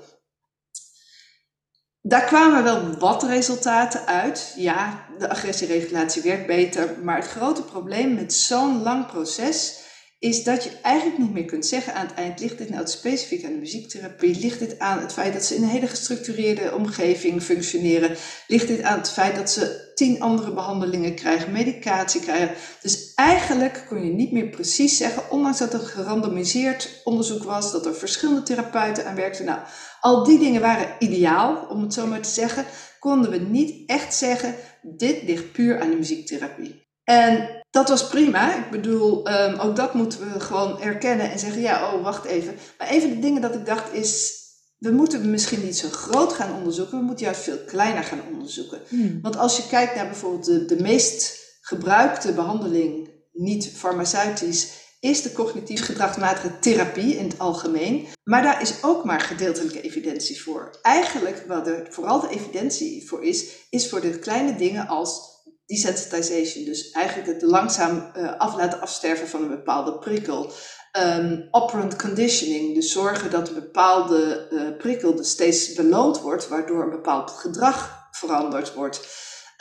Daar 2.08 2.26
kwamen 2.26 2.64
wel 2.64 2.98
wat 2.98 3.24
resultaten 3.24 4.06
uit. 4.06 4.54
Ja, 4.56 5.06
de 5.20 5.30
agressieregulatie 5.30 6.22
werkt 6.22 6.48
beter. 6.48 6.96
Maar 7.04 7.16
het 7.16 7.28
grote 7.28 7.64
probleem 7.64 8.14
met 8.14 8.34
zo'n 8.34 8.84
lang 8.84 9.06
proces 9.06 9.84
is 10.20 10.44
dat 10.44 10.64
je 10.64 10.70
eigenlijk 10.82 11.18
niet 11.18 11.34
meer 11.34 11.46
kunt 11.46 11.66
zeggen 11.66 11.94
aan 11.94 12.06
het 12.06 12.16
eind, 12.16 12.40
ligt 12.40 12.58
dit 12.58 12.70
nou 12.70 12.88
specifiek 12.88 13.46
aan 13.46 13.52
de 13.52 13.58
muziektherapie? 13.58 14.40
Ligt 14.40 14.60
dit 14.60 14.80
aan 14.80 15.00
het 15.00 15.14
feit 15.14 15.34
dat 15.34 15.46
ze 15.46 15.56
in 15.56 15.64
een 15.64 15.70
hele 15.70 15.88
gestructureerde 15.88 16.74
omgeving 16.76 17.44
functioneren? 17.44 18.16
Ligt 18.48 18.68
dit 18.68 18.82
aan 18.82 18.98
het 18.98 19.10
feit 19.10 19.36
dat 19.36 19.50
ze 19.50 19.92
tien 19.96 20.22
andere 20.22 20.54
behandelingen 20.54 21.16
krijgen, 21.16 21.52
medicatie 21.52 22.22
krijgen? 22.22 22.56
Dus 22.82 23.14
eigenlijk 23.16 23.86
kon 23.88 24.06
je 24.06 24.12
niet 24.12 24.32
meer 24.32 24.50
precies 24.50 24.98
zeggen, 24.98 25.32
ondanks 25.32 25.60
dat 25.60 25.74
er 25.74 25.80
gerandomiseerd 25.80 27.02
onderzoek 27.04 27.44
was, 27.44 27.72
dat 27.72 27.86
er 27.86 27.96
verschillende 27.96 28.44
therapeuten 28.44 29.06
aan 29.06 29.16
werkten. 29.16 29.46
Nou, 29.46 29.60
al 30.06 30.24
die 30.24 30.40
dingen 30.40 30.62
waren 30.62 30.96
ideaal, 31.00 31.66
om 31.70 31.82
het 31.82 31.94
zo 31.94 32.08
maar 32.08 32.22
te 32.22 32.30
zeggen, 32.30 32.66
konden 33.00 33.32
we 33.32 33.38
niet 33.38 33.90
echt 33.90 34.16
zeggen, 34.16 34.56
dit 34.82 35.24
ligt 35.24 35.52
puur 35.52 35.82
aan 35.82 35.90
de 35.90 35.96
muziektherapie. 35.96 36.84
En 37.04 37.64
dat 37.70 37.90
was 37.90 38.08
prima. 38.08 38.56
Ik 38.56 38.72
bedoel, 38.72 39.30
um, 39.32 39.60
ook 39.60 39.76
dat 39.76 39.94
moeten 39.94 40.34
we 40.34 40.40
gewoon 40.40 40.82
erkennen 40.82 41.32
en 41.32 41.40
zeggen, 41.40 41.62
ja, 41.62 41.94
oh, 41.94 42.04
wacht 42.04 42.26
even. 42.26 42.56
Maar 42.78 42.92
een 42.92 43.02
van 43.02 43.10
de 43.10 43.20
dingen 43.20 43.42
dat 43.42 43.56
ik 43.56 43.66
dacht 43.66 43.94
is, 43.94 44.44
we 44.78 44.92
moeten 44.92 45.30
misschien 45.30 45.64
niet 45.64 45.78
zo 45.78 45.90
groot 45.90 46.34
gaan 46.34 46.56
onderzoeken, 46.56 46.98
we 46.98 47.04
moeten 47.04 47.26
juist 47.26 47.42
veel 47.42 47.60
kleiner 47.66 48.04
gaan 48.04 48.22
onderzoeken. 48.32 48.82
Hmm. 48.88 49.20
Want 49.22 49.38
als 49.38 49.58
je 49.58 49.68
kijkt 49.68 49.96
naar 49.96 50.08
bijvoorbeeld 50.08 50.46
de, 50.46 50.66
de 50.66 50.82
meest 50.82 51.44
gebruikte 51.62 52.34
behandeling, 52.34 53.10
niet 53.34 53.72
farmaceutisch, 53.76 54.85
is 55.06 55.22
de 55.22 55.32
cognitief 55.32 55.86
gedragsmatige 55.86 56.60
therapie 56.60 57.16
in 57.16 57.28
het 57.28 57.40
algemeen. 57.40 58.08
Maar 58.24 58.44
daar 58.44 58.62
is 58.62 58.84
ook 58.84 59.04
maar 59.04 59.22
gedeeltelijke 59.22 59.82
evidentie 59.82 60.42
voor. 60.42 60.78
Eigenlijk, 60.82 61.44
wat 61.48 61.68
er 61.68 61.88
vooral 61.90 62.20
de 62.20 62.30
evidentie 62.30 63.08
voor 63.08 63.24
is, 63.24 63.46
is 63.70 63.90
voor 63.90 64.02
de 64.02 64.20
kleine 64.20 64.56
dingen 64.56 64.88
als 64.88 65.22
desensitization. 65.66 66.66
Dus 66.66 66.92
eigenlijk 66.92 67.28
het 67.28 67.42
langzaam 67.42 68.12
uh, 68.18 68.38
af 68.38 68.56
laten 68.56 68.82
afsterven 68.82 69.28
van 69.28 69.42
een 69.42 69.50
bepaalde 69.50 70.00
prikkel. 70.00 70.52
um, 71.00 71.48
operant 71.52 71.96
conditioning. 71.96 72.76
Dus 72.76 72.92
zorgen 72.92 73.32
dat 73.32 73.48
een 73.48 73.54
bepaalde 73.54 74.48
uh, 74.52 74.78
prikkel 74.78 75.16
dus 75.16 75.30
steeds 75.30 75.74
beloond 75.74 76.22
wordt, 76.22 76.48
waardoor 76.48 76.84
een 76.84 76.90
bepaald 76.90 77.32
gedrag 77.32 78.08
veranderd 78.12 78.74
wordt. 78.74 79.08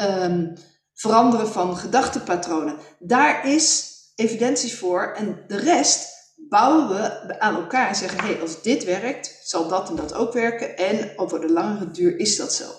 Um, 0.03 0.53
veranderen 0.95 1.49
van 1.49 1.77
gedachtepatronen. 1.77 2.77
Daar 2.99 3.49
is 3.49 3.94
evidentie 4.15 4.77
voor. 4.77 5.13
En 5.13 5.45
de 5.47 5.57
rest 5.57 6.13
bouwen 6.49 6.89
we 6.89 7.41
aan 7.41 7.55
elkaar 7.55 7.89
en 7.89 7.95
zeggen: 7.95 8.21
hé, 8.21 8.27
hey, 8.27 8.41
als 8.41 8.63
dit 8.63 8.85
werkt, 8.85 9.41
zal 9.43 9.69
dat 9.69 9.89
en 9.89 9.97
dat 9.97 10.15
ook 10.15 10.33
werken. 10.33 10.77
En 10.77 11.13
over 11.19 11.41
de 11.41 11.53
langere 11.53 11.91
duur 11.91 12.19
is 12.19 12.37
dat 12.37 12.53
zo. 12.55 12.71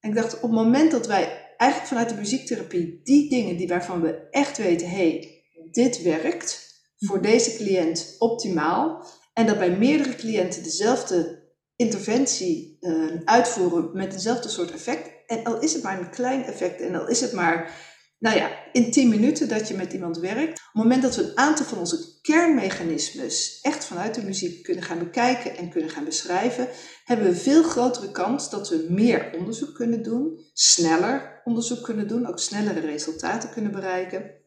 En 0.00 0.10
ik 0.10 0.16
dacht, 0.16 0.34
op 0.34 0.42
het 0.42 0.50
moment 0.50 0.90
dat 0.90 1.06
wij 1.06 1.54
eigenlijk 1.56 1.90
vanuit 1.90 2.08
de 2.08 2.14
muziektherapie 2.14 3.00
die 3.02 3.30
dingen 3.30 3.56
die 3.56 3.68
waarvan 3.68 4.00
we 4.00 4.28
echt 4.30 4.58
weten: 4.58 4.90
hé, 4.90 4.96
hey, 4.96 5.42
dit 5.70 6.02
werkt 6.02 6.64
voor 6.98 7.22
deze 7.22 7.56
cliënt 7.56 8.16
optimaal. 8.18 9.06
En 9.32 9.46
dat 9.46 9.58
bij 9.58 9.70
meerdere 9.70 10.14
cliënten 10.14 10.62
dezelfde 10.62 11.42
interventie 11.76 12.76
uh, 12.80 13.20
uitvoeren 13.24 13.90
met 13.92 14.12
dezelfde 14.12 14.48
soort 14.48 14.70
effect. 14.70 15.10
En 15.26 15.44
al 15.44 15.60
is 15.60 15.72
het 15.72 15.82
maar 15.82 15.98
een 15.98 16.10
klein 16.10 16.44
effect 16.44 16.80
en 16.80 16.94
al 16.94 17.08
is 17.08 17.20
het 17.20 17.32
maar, 17.32 17.70
nou 18.18 18.36
ja, 18.36 18.50
in 18.72 18.90
10 18.90 19.08
minuten 19.08 19.48
dat 19.48 19.68
je 19.68 19.74
met 19.74 19.92
iemand 19.92 20.18
werkt. 20.18 20.50
Op 20.50 20.64
het 20.72 20.82
moment 20.82 21.02
dat 21.02 21.16
we 21.16 21.22
een 21.22 21.38
aantal 21.38 21.66
van 21.66 21.78
onze 21.78 22.18
kernmechanismes 22.22 23.58
echt 23.62 23.84
vanuit 23.84 24.14
de 24.14 24.22
muziek 24.22 24.62
kunnen 24.62 24.84
gaan 24.84 24.98
bekijken 24.98 25.56
en 25.56 25.70
kunnen 25.70 25.90
gaan 25.90 26.04
beschrijven, 26.04 26.68
hebben 27.04 27.26
we 27.26 27.36
veel 27.36 27.62
grotere 27.62 28.10
kans 28.10 28.50
dat 28.50 28.68
we 28.68 28.86
meer 28.88 29.32
onderzoek 29.38 29.74
kunnen 29.74 30.02
doen, 30.02 30.40
sneller 30.52 31.40
onderzoek 31.44 31.84
kunnen 31.84 32.08
doen, 32.08 32.26
ook 32.26 32.38
snellere 32.38 32.80
resultaten 32.80 33.50
kunnen 33.50 33.72
bereiken. 33.72 34.42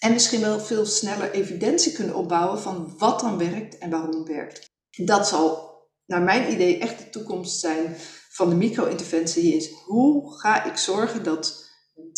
En 0.00 0.12
misschien 0.12 0.40
wel 0.40 0.60
veel 0.60 0.86
sneller 0.86 1.30
evidentie 1.30 1.92
kunnen 1.92 2.14
opbouwen 2.14 2.60
van 2.60 2.94
wat 2.98 3.20
dan 3.20 3.38
werkt 3.38 3.78
en 3.78 3.90
waarom 3.90 4.18
het 4.18 4.28
werkt. 4.28 4.70
Dat 4.90 5.28
zal 5.28 5.68
naar 6.06 6.22
mijn 6.22 6.52
idee 6.52 6.78
echt 6.78 6.98
de 6.98 7.10
toekomst 7.10 7.60
zijn 7.60 7.96
van 8.30 8.48
de 8.48 8.54
micro-interventie. 8.54 9.54
Is 9.54 9.70
hoe 9.84 10.38
ga 10.38 10.64
ik 10.64 10.76
zorgen 10.76 11.22
dat 11.22 11.67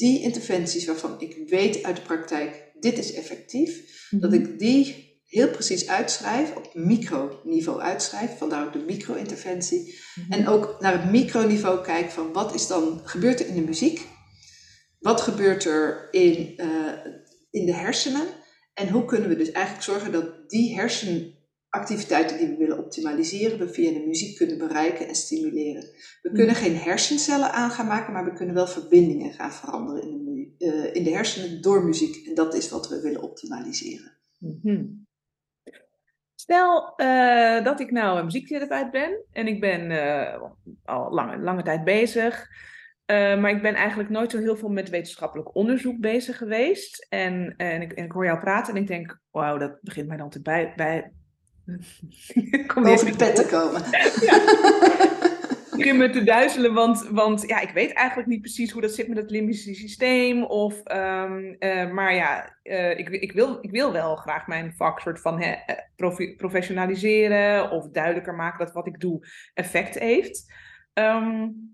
die 0.00 0.20
interventies 0.20 0.86
waarvan 0.86 1.20
ik 1.20 1.48
weet 1.48 1.82
uit 1.82 1.96
de 1.96 2.02
praktijk, 2.02 2.72
dit 2.80 2.98
is 2.98 3.12
effectief, 3.12 4.06
dat 4.10 4.32
ik 4.32 4.58
die 4.58 5.08
heel 5.26 5.48
precies 5.48 5.88
uitschrijf, 5.88 6.54
op 6.56 6.74
microniveau 6.74 7.80
uitschrijf, 7.80 8.38
vandaar 8.38 8.66
ook 8.66 8.72
de 8.72 8.84
micro-interventie. 8.86 9.98
Mhm. 10.14 10.32
En 10.32 10.48
ook 10.48 10.76
naar 10.80 11.02
het 11.02 11.10
microniveau 11.10 11.82
kijk 11.82 12.10
van 12.10 12.32
wat 12.32 12.54
is 12.54 12.66
dan, 12.66 13.00
gebeurt 13.04 13.40
er 13.40 13.46
in 13.46 13.54
de 13.54 13.60
muziek? 13.60 14.06
Wat 14.98 15.20
gebeurt 15.20 15.64
er 15.64 16.08
in, 16.10 16.54
uh, 16.56 16.92
in 17.50 17.66
de 17.66 17.74
hersenen? 17.74 18.26
En 18.74 18.88
hoe 18.88 19.04
kunnen 19.04 19.28
we 19.28 19.36
dus 19.36 19.50
eigenlijk 19.50 19.84
zorgen 19.84 20.12
dat 20.12 20.50
die 20.50 20.74
hersenactiviteiten 21.70 22.38
die 22.38 22.48
we 22.48 22.56
willen 22.56 22.78
optimaliseren, 22.78 23.58
we 23.58 23.68
via 23.68 23.92
de 23.92 24.06
muziek 24.06 24.36
kunnen 24.36 24.58
bereiken 24.58 25.08
en 25.08 25.14
stimuleren. 25.14 25.82
We 25.82 26.28
mhm. 26.28 26.34
kunnen 26.34 26.54
geen 26.54 26.76
hersencellen 26.76 27.52
aan 27.52 27.70
gaan 27.70 27.86
maken, 27.86 28.12
maar 28.12 28.24
we 28.24 28.32
kunnen 28.32 28.54
wel 28.54 28.66
verbindingen 28.66 29.32
gaan 29.32 29.52
veranderen 29.52 30.02
in 30.02 30.24
de, 30.24 30.66
uh, 30.66 30.94
in 30.94 31.04
de 31.04 31.10
hersenen 31.10 31.62
door 31.62 31.84
muziek. 31.84 32.26
En 32.26 32.34
dat 32.34 32.54
is 32.54 32.70
wat 32.70 32.88
we 32.88 33.00
willen 33.00 33.22
optimaliseren. 33.22 34.18
Mm 34.38 35.08
Stel 36.34 36.94
uh, 36.96 37.64
dat 37.64 37.80
ik 37.80 37.90
nou 37.90 38.18
een 38.18 38.24
muziektherapeut 38.24 38.90
ben 38.90 39.24
en 39.32 39.46
ik 39.46 39.60
ben 39.60 39.90
uh, 39.90 40.42
al 40.84 41.10
lange, 41.10 41.38
lange 41.38 41.62
tijd 41.62 41.84
bezig, 41.84 42.48
uh, 43.10 43.40
maar 43.40 43.50
ik 43.50 43.62
ben 43.62 43.74
eigenlijk 43.74 44.08
nooit 44.08 44.30
zo 44.30 44.38
heel 44.38 44.56
veel 44.56 44.68
met 44.68 44.88
wetenschappelijk 44.88 45.54
onderzoek 45.54 46.00
bezig 46.00 46.36
geweest. 46.36 47.06
En, 47.08 47.54
en, 47.56 47.82
ik, 47.82 47.92
en 47.92 48.04
ik 48.04 48.12
hoor 48.12 48.24
jou 48.24 48.38
praten 48.38 48.74
en 48.74 48.80
ik 48.80 48.86
denk, 48.86 49.20
wauw, 49.30 49.58
dat 49.58 49.78
begint 49.80 50.08
mij 50.08 50.16
dan 50.16 50.30
te 50.30 50.42
bij... 50.42 50.72
bij... 50.76 51.12
Kom 52.66 52.86
Over 52.86 53.06
de 53.06 53.16
pet 53.16 53.36
te 53.36 53.46
komen. 53.50 53.82
ja. 54.28 54.38
begin 55.76 55.96
me 55.96 56.10
te 56.10 56.24
duizelen, 56.24 56.74
want, 56.74 57.08
want 57.10 57.42
ja, 57.46 57.60
ik 57.60 57.70
weet 57.70 57.92
eigenlijk 57.92 58.28
niet 58.28 58.40
precies 58.40 58.70
hoe 58.70 58.82
dat 58.82 58.94
zit 58.94 59.08
met 59.08 59.16
het 59.16 59.30
limbische 59.30 59.74
systeem. 59.74 60.44
Of, 60.44 60.92
um, 60.92 61.56
uh, 61.58 61.90
maar 61.90 62.14
ja, 62.14 62.56
uh, 62.62 62.98
ik, 62.98 63.08
ik, 63.08 63.32
wil, 63.32 63.58
ik 63.60 63.70
wil 63.70 63.92
wel 63.92 64.16
graag 64.16 64.46
mijn 64.46 64.74
vak 64.76 65.00
soort 65.00 65.20
van 65.20 65.44
profi 65.96 66.36
professionaliseren 66.36 67.70
of 67.70 67.88
duidelijker 67.88 68.34
maken 68.34 68.64
dat 68.64 68.74
wat 68.74 68.86
ik 68.86 69.00
doe 69.00 69.26
effect 69.54 69.98
heeft. 69.98 70.52
Um, 70.94 71.68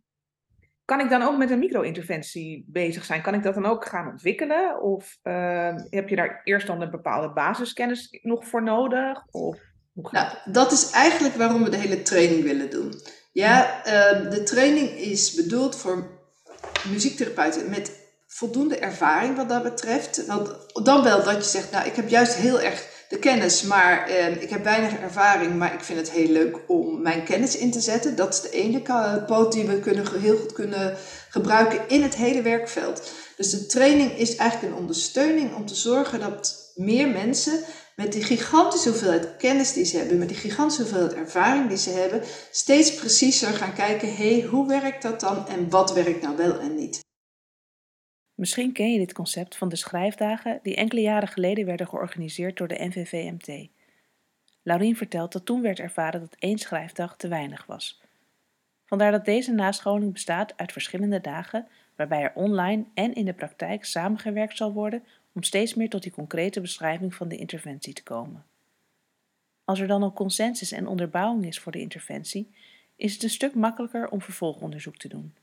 kan 0.87 1.01
ik 1.01 1.11
dan 1.11 1.23
ook 1.23 1.39
met 1.39 1.51
een 1.51 1.59
micro-interventie 1.59 2.65
bezig 2.69 3.05
zijn? 3.05 3.23
Kan 3.23 3.35
ik 3.35 3.43
dat 3.43 3.55
dan 3.55 3.67
ook 3.67 3.85
gaan 3.85 4.09
ontwikkelen? 4.09 4.83
Of 4.83 5.19
uh, 5.23 5.75
heb 5.91 6.09
je 6.09 6.17
daar 6.17 6.41
eerst 6.45 6.67
dan 6.67 6.81
een 6.81 6.91
bepaalde 6.91 7.33
basiskennis 7.33 8.19
nog 8.23 8.47
voor 8.47 8.63
nodig? 8.63 9.27
Of, 9.31 9.59
nou, 10.03 10.29
dat 10.45 10.73
is 10.73 10.91
eigenlijk 10.91 11.35
waarom 11.35 11.65
we 11.65 11.71
de 11.71 11.77
hele 11.77 12.03
training 12.03 12.43
willen 12.43 12.71
doen. 12.71 13.01
Ja, 13.33 13.83
uh, 13.87 14.31
de 14.31 14.43
training 14.43 14.91
is 14.91 15.35
bedoeld 15.35 15.77
voor 15.77 16.09
muziektherapeuten 16.89 17.71
met 17.71 17.91
voldoende 18.27 18.77
ervaring 18.77 19.37
wat 19.37 19.49
dat 19.49 19.63
betreft. 19.63 20.27
Want 20.27 20.51
dan 20.83 21.03
wel 21.03 21.23
dat 21.23 21.37
je 21.37 21.51
zegt, 21.51 21.71
nou, 21.71 21.87
ik 21.87 21.97
heb 21.97 22.09
juist 22.09 22.35
heel 22.35 22.61
erg 22.61 22.95
de 23.09 23.19
kennis, 23.19 23.63
maar 23.63 24.11
uh, 24.11 24.43
ik 24.43 24.51
heb 24.51 24.65
weinig 24.65 24.99
ervaring, 25.01 25.55
maar 25.55 25.75
ik 25.75 25.81
vind 25.81 25.99
het 25.99 26.11
heel 26.11 26.29
leuk 26.29 26.59
om 26.67 27.03
mijn 27.03 27.25
kennis 27.25 27.57
in 27.57 27.71
te 27.71 27.81
zetten. 27.81 28.17
Dat 28.17 28.35
is 28.35 28.41
de 28.41 28.51
ene 28.51 28.83
poot 29.27 29.53
die 29.53 29.65
we 29.65 29.81
kunnen, 29.81 30.21
heel 30.21 30.37
goed 30.37 30.53
kunnen 30.53 30.97
gebruiken 31.29 31.89
in 31.89 32.03
het 32.03 32.15
hele 32.15 32.43
werkveld. 32.43 33.13
Dus 33.37 33.51
de 33.51 33.67
training 33.67 34.19
is 34.19 34.37
eigenlijk 34.37 34.73
een 34.73 34.81
ondersteuning 34.81 35.55
om 35.55 35.67
te 35.67 35.75
zorgen 35.75 36.21
dat 36.21 36.73
meer 36.75 37.09
mensen 37.09 37.59
met 37.97 38.13
die 38.13 38.23
gigantische 38.23 38.89
hoeveelheid 38.89 39.37
kennis 39.37 39.73
die 39.73 39.85
ze 39.85 39.97
hebben, 39.97 40.19
met 40.19 40.29
die 40.29 40.37
gigantische 40.37 40.83
hoeveelheid 40.83 41.13
ervaring 41.13 41.69
die 41.69 41.77
ze 41.77 41.91
hebben, 41.91 42.23
steeds 42.51 42.95
preciezer 42.95 43.53
gaan 43.53 43.75
kijken, 43.75 44.17
hé, 44.17 44.39
hey, 44.39 44.49
hoe 44.49 44.69
werkt 44.69 45.03
dat 45.03 45.21
dan 45.21 45.47
en 45.47 45.71
wat 45.71 45.93
werkt 45.93 46.23
nou 46.23 46.37
wel 46.37 46.61
en 46.61 46.75
niet. 46.75 47.05
Misschien 48.35 48.73
ken 48.73 48.93
je 48.93 48.99
dit 48.99 49.13
concept 49.13 49.57
van 49.57 49.69
de 49.69 49.77
schrijfdagen 49.77 50.61
die 50.63 50.77
enkele 50.77 51.01
jaren 51.01 51.29
geleden 51.29 51.67
werden 51.67 51.89
georganiseerd 51.89 52.57
door 52.57 52.69
de 52.69 52.85
NVVMT. 52.85 53.69
Laurien 54.63 54.97
vertelt 54.97 55.33
dat 55.33 55.45
toen 55.45 55.63
werd 55.63 55.79
ervaren 55.79 56.21
dat 56.21 56.37
één 56.39 56.59
schrijfdag 56.59 57.17
te 57.17 57.29
weinig 57.29 57.67
was. 57.67 58.03
Vandaar 58.85 59.11
dat 59.11 59.25
deze 59.25 59.53
nascholing 59.53 60.13
bestaat 60.13 60.57
uit 60.57 60.73
verschillende 60.73 61.21
dagen 61.21 61.69
waarbij 61.97 62.23
er 62.23 62.33
online 62.35 62.85
en 62.95 63.15
in 63.15 63.25
de 63.25 63.35
praktijk 63.35 63.85
samengewerkt 63.85 64.57
zal 64.57 64.73
worden 64.73 65.05
om 65.37 65.43
steeds 65.43 65.75
meer 65.75 65.89
tot 65.89 66.03
die 66.03 66.13
concrete 66.13 66.61
beschrijving 66.61 67.15
van 67.15 67.29
de 67.29 67.37
interventie 67.37 67.93
te 67.93 68.03
komen. 68.03 68.45
Als 69.65 69.81
er 69.81 69.87
dan 69.87 70.05
ook 70.05 70.15
consensus 70.15 70.73
en 70.73 70.87
onderbouwing 70.87 71.47
is 71.47 71.59
voor 71.59 71.73
de 71.73 71.81
interventie, 71.81 72.55
is 72.97 73.13
het 73.13 73.23
een 73.23 73.31
stuk 73.31 73.55
makkelijker 73.55 74.09
om 74.09 74.23
vervolgonderzoek 74.23 74.97
te 74.97 75.09
doen. 75.09 75.35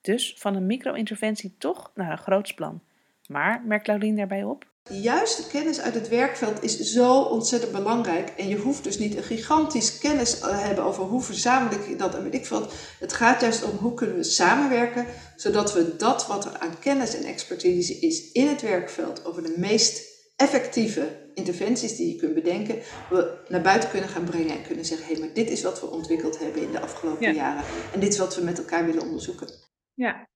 Dus 0.00 0.34
van 0.38 0.54
een 0.54 0.66
micro-interventie 0.66 1.54
toch 1.58 1.90
naar 1.94 2.10
een 2.10 2.18
groots 2.18 2.54
plan. 2.54 2.80
Maar, 3.26 3.62
merkt 3.64 3.84
Claudine 3.84 4.16
daarbij 4.16 4.44
op? 4.44 4.69
De 4.82 5.00
juiste 5.00 5.46
kennis 5.46 5.80
uit 5.80 5.94
het 5.94 6.08
werkveld 6.08 6.62
is 6.62 6.78
zo 6.78 7.20
ontzettend 7.20 7.72
belangrijk. 7.72 8.28
En 8.28 8.48
je 8.48 8.56
hoeft 8.56 8.84
dus 8.84 8.98
niet 8.98 9.16
een 9.16 9.22
gigantisch 9.22 9.98
kennis 9.98 10.38
te 10.38 10.52
hebben 10.52 10.84
over 10.84 11.02
hoe 11.04 11.22
verzamel 11.22 11.72
ik 11.72 11.98
dat 11.98 12.14
en 12.14 12.22
weet 12.22 12.34
ik 12.34 12.46
veel. 12.46 12.66
Het 12.98 13.12
gaat 13.12 13.40
juist 13.40 13.64
om 13.64 13.76
hoe 13.76 13.94
kunnen 13.94 14.16
we 14.16 14.22
samenwerken, 14.22 15.06
zodat 15.36 15.72
we 15.72 15.96
dat 15.96 16.26
wat 16.26 16.44
er 16.44 16.58
aan 16.58 16.78
kennis 16.78 17.14
en 17.14 17.24
expertise 17.24 17.98
is 17.98 18.32
in 18.32 18.46
het 18.46 18.62
werkveld 18.62 19.24
over 19.24 19.42
de 19.42 19.54
meest 19.56 20.08
effectieve 20.36 21.30
interventies 21.34 21.96
die 21.96 22.12
je 22.12 22.16
kunt 22.16 22.34
bedenken, 22.34 22.78
we 23.10 23.44
naar 23.48 23.60
buiten 23.60 23.90
kunnen 23.90 24.08
gaan 24.08 24.24
brengen 24.24 24.56
en 24.56 24.62
kunnen 24.62 24.84
zeggen, 24.84 25.06
hé, 25.06 25.12
hey, 25.12 25.20
maar 25.20 25.34
dit 25.34 25.50
is 25.50 25.62
wat 25.62 25.80
we 25.80 25.90
ontwikkeld 25.90 26.38
hebben 26.38 26.62
in 26.62 26.72
de 26.72 26.80
afgelopen 26.80 27.34
jaren. 27.34 27.64
En 27.92 28.00
dit 28.00 28.12
is 28.12 28.18
wat 28.18 28.36
we 28.36 28.42
met 28.42 28.58
elkaar 28.58 28.86
willen 28.86 29.02
onderzoeken. 29.02 29.48
Ja. 29.94 30.28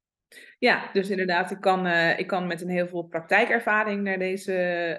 Ja, 0.58 0.90
dus 0.92 1.10
inderdaad, 1.10 1.50
ik 1.50 1.60
kan, 1.60 1.86
uh, 1.86 2.18
ik 2.18 2.26
kan 2.26 2.46
met 2.46 2.60
een 2.60 2.68
heel 2.68 2.86
veel 2.86 3.02
praktijkervaring 3.02 4.02
naar 4.02 4.18
deze 4.18 4.52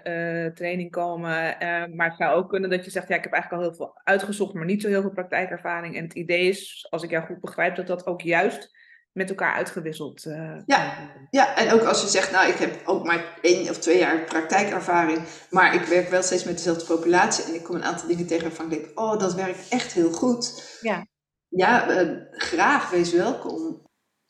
uh, 0.04 0.54
training 0.54 0.92
komen. 0.92 1.56
Uh, 1.64 1.86
maar 1.96 2.08
het 2.08 2.18
zou 2.18 2.36
ook 2.36 2.50
kunnen 2.50 2.70
dat 2.70 2.86
je 2.86 2.92
zegt, 2.92 3.08
ja, 3.08 3.16
ik 3.16 3.24
heb 3.24 3.34
eigenlijk 3.34 3.64
al 3.64 3.70
heel 3.70 3.78
veel 3.78 4.02
uitgezocht, 4.04 4.54
maar 4.54 4.66
niet 4.66 4.82
zo 4.82 4.88
heel 4.88 5.02
veel 5.02 5.14
praktijkervaring. 5.14 5.96
En 5.96 6.04
het 6.04 6.14
idee 6.14 6.48
is, 6.48 6.88
als 6.90 7.04
ik 7.04 7.10
jou 7.10 7.26
goed 7.26 7.42
begrijp, 7.42 7.76
dat 7.76 7.88
dat 7.88 8.06
ook 8.06 8.22
juist 8.22 8.74
met 9.12 9.30
elkaar 9.30 9.54
uitgewisseld 9.54 10.22
ja, 10.66 11.12
ja, 11.30 11.56
en 11.56 11.72
ook 11.72 11.82
als 11.82 12.02
je 12.02 12.08
zegt, 12.08 12.32
nou, 12.32 12.50
ik 12.50 12.58
heb 12.58 12.82
ook 12.86 13.06
maar 13.06 13.38
één 13.42 13.70
of 13.70 13.78
twee 13.78 13.98
jaar 13.98 14.24
praktijkervaring, 14.24 15.20
maar 15.50 15.74
ik 15.76 15.82
werk 15.82 16.10
wel 16.10 16.24
steeds 16.24 16.44
met 16.44 16.58
dezelfde 16.58 16.96
populatie 16.96 17.46
en 17.46 17.54
ik 17.54 17.64
kom 17.64 17.76
een 17.76 17.84
aantal 17.84 18.08
dingen 18.08 18.28
tegen 18.28 18.44
waarvan 18.44 18.72
ik 18.72 18.80
denk, 18.80 19.00
oh, 19.00 19.20
dat 19.20 19.34
werkt 19.34 19.68
echt 19.70 19.94
heel 19.94 20.12
goed. 20.12 20.78
Ja, 20.82 21.06
ja 21.50 21.86
graag, 22.32 22.90
wees 22.90 23.14
welkom. 23.14 23.85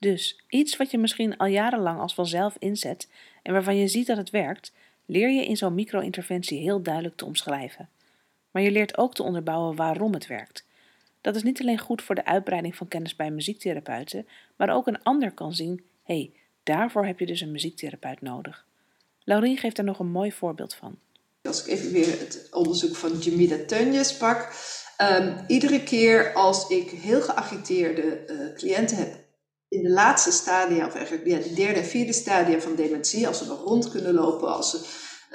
Dus 0.05 0.39
iets 0.49 0.77
wat 0.77 0.91
je 0.91 0.97
misschien 0.97 1.37
al 1.37 1.45
jarenlang 1.47 1.99
als 1.99 2.13
vanzelf 2.13 2.55
inzet 2.59 3.07
en 3.41 3.53
waarvan 3.53 3.77
je 3.77 3.87
ziet 3.87 4.07
dat 4.07 4.17
het 4.17 4.29
werkt, 4.29 4.71
leer 5.05 5.29
je 5.29 5.45
in 5.45 5.57
zo'n 5.57 5.75
micro-interventie 5.75 6.59
heel 6.59 6.81
duidelijk 6.81 7.15
te 7.15 7.25
omschrijven. 7.25 7.89
Maar 8.51 8.61
je 8.61 8.71
leert 8.71 8.97
ook 8.97 9.13
te 9.13 9.23
onderbouwen 9.23 9.75
waarom 9.75 10.13
het 10.13 10.27
werkt. 10.27 10.65
Dat 11.21 11.35
is 11.35 11.43
niet 11.43 11.61
alleen 11.61 11.79
goed 11.79 12.01
voor 12.01 12.15
de 12.15 12.25
uitbreiding 12.25 12.75
van 12.75 12.87
kennis 12.87 13.15
bij 13.15 13.31
muziektherapeuten, 13.31 14.27
maar 14.55 14.69
ook 14.69 14.87
een 14.87 15.03
ander 15.03 15.31
kan 15.31 15.53
zien: 15.53 15.83
hé, 16.03 16.15
hey, 16.15 16.31
daarvoor 16.63 17.05
heb 17.05 17.19
je 17.19 17.25
dus 17.25 17.41
een 17.41 17.51
muziektherapeut 17.51 18.21
nodig. 18.21 18.65
Laurien 19.23 19.57
geeft 19.57 19.75
daar 19.75 19.85
nog 19.85 19.99
een 19.99 20.11
mooi 20.11 20.31
voorbeeld 20.31 20.73
van. 20.73 20.97
Als 21.41 21.65
ik 21.65 21.71
even 21.71 21.91
weer 21.91 22.19
het 22.19 22.47
onderzoek 22.51 22.95
van 22.95 23.17
Jamida 23.17 23.57
Teunjes 23.67 24.17
pak. 24.17 24.53
Um, 25.01 25.35
iedere 25.47 25.83
keer 25.83 26.33
als 26.33 26.69
ik 26.69 26.89
heel 26.89 27.21
geagiteerde 27.21 28.25
uh, 28.27 28.55
cliënten 28.55 28.97
heb 28.97 29.24
in 29.75 29.83
de 29.83 29.89
laatste 29.89 30.31
stadia, 30.31 30.85
of 30.85 30.95
eigenlijk 30.95 31.27
ja, 31.27 31.37
de 31.37 31.53
derde 31.53 31.79
en 31.79 31.85
vierde 31.85 32.13
stadia 32.13 32.59
van 32.59 32.75
dementie, 32.75 33.27
als 33.27 33.37
ze 33.37 33.45
nog 33.45 33.63
rond 33.63 33.89
kunnen 33.89 34.13
lopen, 34.13 34.53
als 34.53 34.69
ze 34.69 34.79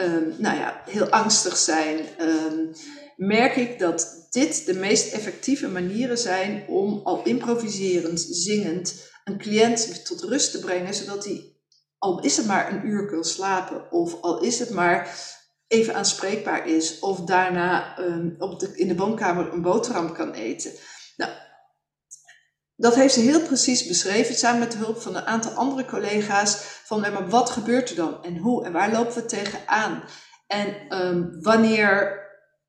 um, 0.04 0.34
nou 0.38 0.56
ja, 0.58 0.82
heel 0.84 1.08
angstig 1.08 1.56
zijn, 1.56 1.98
um, 2.20 2.70
merk 3.16 3.56
ik 3.56 3.78
dat 3.78 4.26
dit 4.30 4.66
de 4.66 4.74
meest 4.74 5.12
effectieve 5.12 5.68
manieren 5.68 6.18
zijn 6.18 6.64
om 6.68 7.00
al 7.04 7.22
improviserend, 7.24 8.26
zingend, 8.30 9.08
een 9.24 9.38
cliënt 9.38 10.04
tot 10.04 10.22
rust 10.22 10.50
te 10.50 10.58
brengen, 10.58 10.94
zodat 10.94 11.24
hij, 11.24 11.54
al 11.98 12.20
is 12.20 12.36
het 12.36 12.46
maar 12.46 12.72
een 12.72 12.86
uur 12.86 13.06
kan 13.06 13.24
slapen, 13.24 13.92
of 13.92 14.20
al 14.20 14.40
is 14.40 14.58
het 14.58 14.70
maar 14.70 15.18
even 15.66 15.94
aanspreekbaar 15.94 16.68
is, 16.68 16.98
of 16.98 17.20
daarna 17.20 17.98
um, 17.98 18.34
op 18.38 18.60
de, 18.60 18.70
in 18.74 18.88
de 18.88 18.96
woonkamer 18.96 19.52
een 19.52 19.62
boterham 19.62 20.12
kan 20.12 20.32
eten. 20.32 20.72
Dat 22.80 22.94
heeft 22.94 23.14
ze 23.14 23.20
heel 23.20 23.40
precies 23.40 23.86
beschreven, 23.86 24.34
samen 24.34 24.58
met 24.58 24.72
de 24.72 24.78
hulp 24.78 25.00
van 25.00 25.16
een 25.16 25.26
aantal 25.26 25.52
andere 25.52 25.84
collega's, 25.84 26.56
van 26.84 27.00
maar 27.00 27.28
wat 27.28 27.50
gebeurt 27.50 27.90
er 27.90 27.96
dan 27.96 28.22
en 28.22 28.36
hoe 28.36 28.64
en 28.64 28.72
waar 28.72 28.92
lopen 28.92 29.14
we 29.14 29.24
tegenaan? 29.24 30.02
En 30.46 30.98
um, 31.06 31.42
wanneer, 31.42 32.20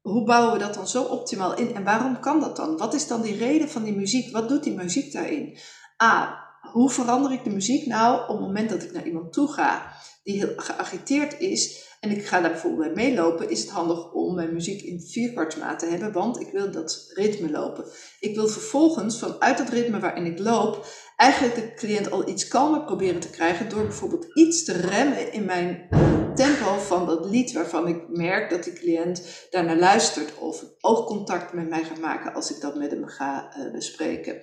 hoe 0.02 0.26
bouwen 0.26 0.54
we 0.54 0.60
dat 0.60 0.74
dan 0.74 0.88
zo 0.88 1.04
optimaal 1.04 1.56
in 1.56 1.76
en 1.76 1.84
waarom 1.84 2.20
kan 2.20 2.40
dat 2.40 2.56
dan? 2.56 2.78
Wat 2.78 2.94
is 2.94 3.08
dan 3.08 3.22
die 3.22 3.38
reden 3.38 3.70
van 3.70 3.84
die 3.84 3.96
muziek? 3.96 4.32
Wat 4.32 4.50
doet 4.50 4.64
die 4.64 4.76
muziek 4.76 5.14
daarin? 5.14 5.58
A, 6.04 6.40
hoe 6.72 6.90
verander 6.90 7.32
ik 7.32 7.44
de 7.44 7.50
muziek 7.50 7.86
nou 7.86 8.22
op 8.22 8.28
het 8.28 8.40
moment 8.40 8.70
dat 8.70 8.84
ik 8.84 8.92
naar 8.92 9.06
iemand 9.06 9.34
toe 9.34 9.48
ga 9.48 9.94
die 10.24 10.38
heel 10.38 10.54
geagiteerd 10.56 11.40
is 11.40 11.90
en 12.02 12.10
ik 12.10 12.26
ga 12.26 12.42
daar 12.42 12.52
bijvoorbeeld 12.52 12.94
bij 12.94 13.04
meelopen, 13.04 13.50
is 13.50 13.62
het 13.62 13.70
handig 13.70 14.12
om 14.14 14.36
mijn 14.36 14.54
muziek 14.54 14.82
in 14.82 15.02
vierkwartsmaat 15.02 15.80
te 15.80 15.86
hebben, 15.86 16.12
want 16.12 16.40
ik 16.40 16.52
wil 16.52 16.72
dat 16.72 17.12
ritme 17.14 17.52
lopen. 17.52 17.86
Ik 18.20 18.36
wil 18.36 18.48
vervolgens 18.48 19.20
vanuit 19.20 19.60
het 19.60 19.70
ritme 19.70 20.00
waarin 20.00 20.26
ik 20.26 20.40
loop, 20.40 20.86
eigenlijk 21.18 21.56
de 21.56 21.74
cliënt 21.74 22.12
al 22.12 22.28
iets 22.28 22.48
kalmer 22.48 22.84
proberen 22.84 23.20
te 23.20 23.30
krijgen 23.30 23.70
door 23.70 23.84
bijvoorbeeld 23.84 24.26
iets 24.34 24.64
te 24.64 24.74
remmen 24.74 25.34
in 25.34 25.46
mijn 25.46 25.88
uh, 25.92 26.34
tempo 26.34 26.78
van 26.78 27.06
dat 27.06 27.26
lied 27.26 27.52
waarvan 27.52 27.88
ik 27.88 28.04
merk 28.08 28.50
dat 28.50 28.64
die 28.64 28.74
cliënt 28.74 29.48
daarnaar 29.50 29.80
luistert 29.80 30.38
of 30.38 30.64
oogcontact 30.80 31.54
met 31.54 31.70
mij 31.70 31.84
gaat 31.84 32.00
maken 32.00 32.34
als 32.34 32.56
ik 32.56 32.62
dat 32.62 32.76
met 32.76 32.92
hem 32.92 33.08
ga 33.08 33.56
uh, 33.58 33.72
bespreken. 33.72 34.42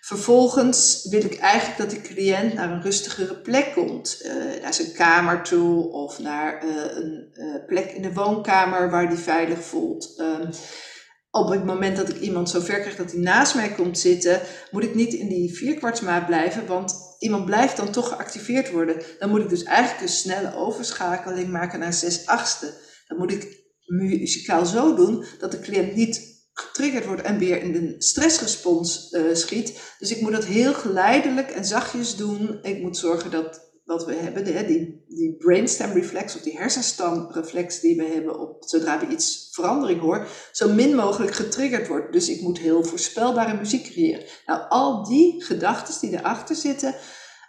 Vervolgens 0.00 1.06
wil 1.10 1.24
ik 1.24 1.38
eigenlijk 1.38 1.78
dat 1.78 1.90
de 1.90 2.00
cliënt 2.00 2.54
naar 2.54 2.70
een 2.70 2.82
rustigere 2.82 3.36
plek 3.36 3.72
komt. 3.74 4.22
Uh, 4.22 4.62
naar 4.62 4.74
zijn 4.74 4.92
kamer 4.92 5.42
toe 5.42 5.92
of 5.92 6.18
naar 6.18 6.64
uh, 6.64 6.70
een 6.96 7.28
uh, 7.32 7.66
plek 7.66 7.90
in 7.90 8.02
de 8.02 8.12
woonkamer 8.12 8.90
waar 8.90 9.06
hij 9.06 9.16
veilig 9.16 9.64
voelt. 9.64 10.14
Um, 10.18 10.48
op 11.30 11.48
het 11.48 11.64
moment 11.64 11.96
dat 11.96 12.08
ik 12.08 12.20
iemand 12.20 12.50
zo 12.50 12.60
ver 12.60 12.80
krijg 12.80 12.96
dat 12.96 13.12
hij 13.12 13.20
naast 13.20 13.54
mij 13.54 13.72
komt 13.72 13.98
zitten, 13.98 14.40
moet 14.70 14.84
ik 14.84 14.94
niet 14.94 15.12
in 15.12 15.28
die 15.28 15.54
vierkwartsmaat 15.54 16.26
blijven, 16.26 16.66
want 16.66 16.94
iemand 17.18 17.44
blijft 17.44 17.76
dan 17.76 17.90
toch 17.90 18.08
geactiveerd 18.08 18.70
worden. 18.70 19.02
Dan 19.18 19.30
moet 19.30 19.40
ik 19.40 19.48
dus 19.48 19.62
eigenlijk 19.62 20.02
een 20.02 20.08
snelle 20.08 20.54
overschakeling 20.54 21.48
maken 21.48 21.78
naar 21.78 21.92
zes 21.92 22.26
achtste. 22.26 22.72
Dan 23.06 23.18
moet 23.18 23.32
ik 23.32 23.58
muzikaal 23.86 24.66
zo 24.66 24.94
doen 24.94 25.24
dat 25.38 25.50
de 25.50 25.60
cliënt 25.60 25.94
niet 25.94 26.29
getriggerd 26.60 27.06
wordt 27.06 27.22
en 27.22 27.38
weer 27.38 27.62
in 27.62 27.72
de 27.72 27.94
stressrespons 27.98 29.12
uh, 29.12 29.34
schiet. 29.34 29.80
Dus 29.98 30.10
ik 30.10 30.20
moet 30.20 30.32
dat 30.32 30.44
heel 30.44 30.74
geleidelijk 30.74 31.50
en 31.50 31.64
zachtjes 31.64 32.16
doen. 32.16 32.58
Ik 32.62 32.80
moet 32.82 32.96
zorgen 32.96 33.30
dat 33.30 33.68
wat 33.90 34.04
we 34.04 34.14
hebben, 34.14 34.44
die, 34.44 35.04
die 35.08 35.36
brainstem 35.38 35.92
reflex 35.92 36.36
of 36.36 36.40
die 36.40 36.58
hersenstamreflex 36.58 37.80
die 37.80 37.96
we 37.96 38.04
hebben 38.04 38.40
op, 38.40 38.64
zodra 38.66 39.00
we 39.00 39.06
iets 39.06 39.48
verandering 39.52 40.00
horen, 40.00 40.26
zo 40.52 40.72
min 40.72 40.94
mogelijk 40.94 41.34
getriggerd 41.34 41.88
wordt. 41.88 42.12
Dus 42.12 42.28
ik 42.28 42.40
moet 42.40 42.58
heel 42.58 42.84
voorspelbare 42.84 43.56
muziek 43.56 43.84
creëren. 43.84 44.24
Nou, 44.46 44.68
al 44.68 45.04
die 45.04 45.44
gedachten 45.44 46.00
die 46.00 46.18
erachter 46.18 46.56
zitten, 46.56 46.94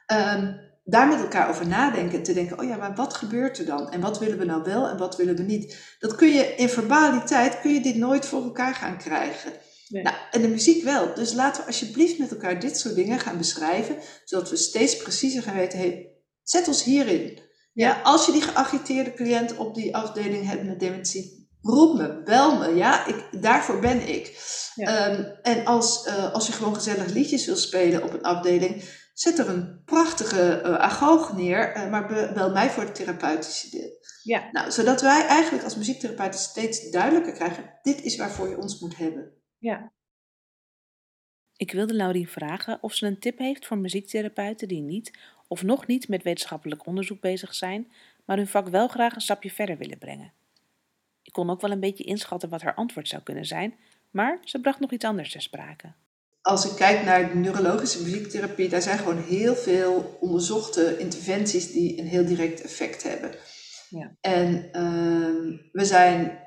um, 0.07 0.70
daar 0.91 1.07
met 1.07 1.19
elkaar 1.19 1.49
over 1.49 1.67
nadenken 1.67 2.17
en 2.17 2.23
te 2.23 2.33
denken, 2.33 2.59
oh 2.59 2.65
ja, 2.65 2.75
maar 2.75 2.95
wat 2.95 3.13
gebeurt 3.13 3.57
er 3.57 3.65
dan? 3.65 3.91
En 3.91 4.01
wat 4.01 4.19
willen 4.19 4.37
we 4.37 4.45
nou 4.45 4.63
wel 4.63 4.87
en 4.87 4.97
wat 4.97 5.15
willen 5.15 5.35
we 5.35 5.43
niet? 5.43 5.95
Dat 5.99 6.15
kun 6.15 6.27
je 6.27 6.55
in 6.55 6.69
verbaliteit, 6.69 7.59
kun 7.59 7.73
je 7.73 7.81
dit 7.81 7.95
nooit 7.95 8.25
voor 8.25 8.43
elkaar 8.43 8.75
gaan 8.75 8.97
krijgen. 8.97 9.51
Nee. 9.87 10.03
Nou, 10.03 10.15
en 10.31 10.41
de 10.41 10.47
muziek 10.47 10.83
wel. 10.83 11.13
Dus 11.13 11.33
laten 11.33 11.61
we 11.61 11.67
alsjeblieft 11.67 12.17
met 12.17 12.31
elkaar 12.31 12.59
dit 12.59 12.77
soort 12.77 12.95
dingen 12.95 13.19
gaan 13.19 13.37
beschrijven, 13.37 13.97
zodat 14.25 14.49
we 14.49 14.55
steeds 14.55 14.97
preciezer 14.97 15.43
gaan 15.43 15.55
weten, 15.55 15.79
hey, 15.79 16.11
zet 16.43 16.67
ons 16.67 16.83
hierin. 16.83 17.39
Ja. 17.73 17.87
ja. 17.87 18.01
als 18.01 18.25
je 18.25 18.31
die 18.31 18.41
geagiteerde 18.41 19.13
cliënt 19.13 19.57
op 19.57 19.75
die 19.75 19.95
afdeling 19.95 20.47
hebt 20.47 20.65
met 20.65 20.79
dementie, 20.79 21.49
roep 21.61 21.97
me, 21.97 22.23
bel 22.23 22.57
me, 22.57 22.75
ja, 22.75 23.07
ik, 23.07 23.41
daarvoor 23.41 23.79
ben 23.79 24.09
ik. 24.09 24.39
Ja. 24.75 25.09
Um, 25.09 25.25
en 25.41 25.65
als, 25.65 26.07
uh, 26.07 26.33
als 26.33 26.47
je 26.47 26.53
gewoon 26.53 26.75
gezellig 26.75 27.05
liedjes 27.05 27.45
wil 27.45 27.55
spelen 27.55 28.03
op 28.03 28.13
een 28.13 28.23
afdeling, 28.23 28.83
zet 29.13 29.39
er 29.39 29.49
een 29.49 29.83
prachtige 29.85 30.61
uh, 30.65 30.75
agoog 30.75 31.33
neer, 31.33 31.75
uh, 31.75 31.89
maar 31.89 32.33
bel 32.33 32.51
mij 32.51 32.69
voor 32.69 32.83
het 32.83 32.95
therapeutische 32.95 33.69
deel. 33.69 33.99
Ja. 34.23 34.49
Nou, 34.51 34.71
zodat 34.71 35.01
wij 35.01 35.25
eigenlijk 35.25 35.63
als 35.63 35.75
muziektherapeuten 35.75 36.39
steeds 36.39 36.91
duidelijker 36.91 37.33
krijgen, 37.33 37.79
dit 37.81 38.01
is 38.01 38.17
waarvoor 38.17 38.49
je 38.49 38.57
ons 38.57 38.79
moet 38.79 38.97
hebben. 38.97 39.31
Ja. 39.57 39.91
Ik 41.55 41.71
wilde 41.71 41.93
Laurien 41.93 42.27
vragen 42.27 42.77
of 42.81 42.93
ze 42.93 43.05
een 43.05 43.19
tip 43.19 43.37
heeft 43.37 43.65
voor 43.65 43.77
muziektherapeuten 43.77 44.67
die 44.67 44.81
niet 44.81 45.19
of 45.47 45.63
nog 45.63 45.87
niet 45.87 46.07
met 46.07 46.23
wetenschappelijk 46.23 46.85
onderzoek 46.85 47.21
bezig 47.21 47.55
zijn, 47.55 47.91
maar 48.25 48.37
hun 48.37 48.47
vak 48.47 48.67
wel 48.67 48.87
graag 48.87 49.15
een 49.15 49.21
stapje 49.21 49.51
verder 49.51 49.77
willen 49.77 49.97
brengen. 49.97 50.33
Ik 51.21 51.33
kon 51.33 51.49
ook 51.49 51.61
wel 51.61 51.71
een 51.71 51.79
beetje 51.79 52.03
inschatten 52.03 52.49
wat 52.49 52.61
haar 52.61 52.75
antwoord 52.75 53.07
zou 53.07 53.23
kunnen 53.23 53.45
zijn, 53.45 53.75
maar 54.09 54.39
ze 54.43 54.61
bracht 54.61 54.79
nog 54.79 54.91
iets 54.91 55.05
anders 55.05 55.31
ter 55.31 55.41
sprake 55.41 55.93
als 56.41 56.65
ik 56.65 56.75
kijk 56.75 57.03
naar 57.03 57.29
de 57.29 57.35
neurologische 57.35 58.01
muziektherapie, 58.01 58.69
daar 58.69 58.81
zijn 58.81 58.97
gewoon 58.97 59.23
heel 59.23 59.55
veel 59.55 60.17
onderzochte 60.19 60.97
interventies 60.97 61.71
die 61.71 61.99
een 61.99 62.07
heel 62.07 62.25
direct 62.25 62.61
effect 62.61 63.03
hebben. 63.03 63.35
Ja. 63.89 64.15
En 64.21 64.69
uh, 64.71 65.59
we 65.71 65.85
zijn 65.85 66.39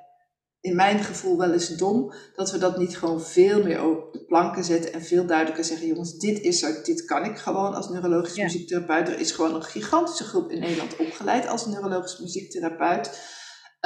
in 0.60 0.76
mijn 0.76 1.04
gevoel 1.04 1.38
wel 1.38 1.52
eens 1.52 1.68
dom 1.68 2.12
dat 2.34 2.50
we 2.50 2.58
dat 2.58 2.78
niet 2.78 2.98
gewoon 2.98 3.22
veel 3.22 3.62
meer 3.62 3.84
op 3.84 4.12
de 4.12 4.24
planken 4.24 4.64
zetten 4.64 4.92
en 4.92 5.02
veel 5.02 5.26
duidelijker 5.26 5.64
zeggen: 5.64 5.86
jongens, 5.86 6.18
dit 6.18 6.40
is 6.40 6.62
er, 6.62 6.84
dit 6.84 7.04
kan 7.04 7.24
ik 7.24 7.38
gewoon 7.38 7.74
als 7.74 7.88
neurologisch 7.88 8.34
ja. 8.34 8.44
muziektherapeut. 8.44 9.08
Er 9.08 9.20
is 9.20 9.32
gewoon 9.32 9.54
een 9.54 9.62
gigantische 9.62 10.24
groep 10.24 10.50
in 10.50 10.60
Nederland 10.60 10.96
opgeleid 10.96 11.46
als 11.46 11.66
neurologisch 11.66 12.18
muziektherapeut. 12.18 13.20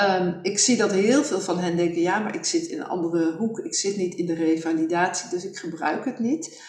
Um, 0.01 0.39
ik 0.43 0.59
zie 0.59 0.77
dat 0.77 0.93
heel 0.93 1.25
veel 1.25 1.41
van 1.41 1.59
hen 1.59 1.77
denken, 1.77 2.01
ja, 2.01 2.19
maar 2.19 2.35
ik 2.35 2.45
zit 2.45 2.67
in 2.67 2.81
een 2.81 2.87
andere 2.87 3.37
hoek, 3.37 3.59
ik 3.59 3.75
zit 3.75 3.97
niet 3.97 4.15
in 4.15 4.27
de 4.27 4.35
revalidatie, 4.35 5.31
dus 5.31 5.45
ik 5.45 5.57
gebruik 5.57 6.05
het 6.05 6.19
niet. 6.19 6.63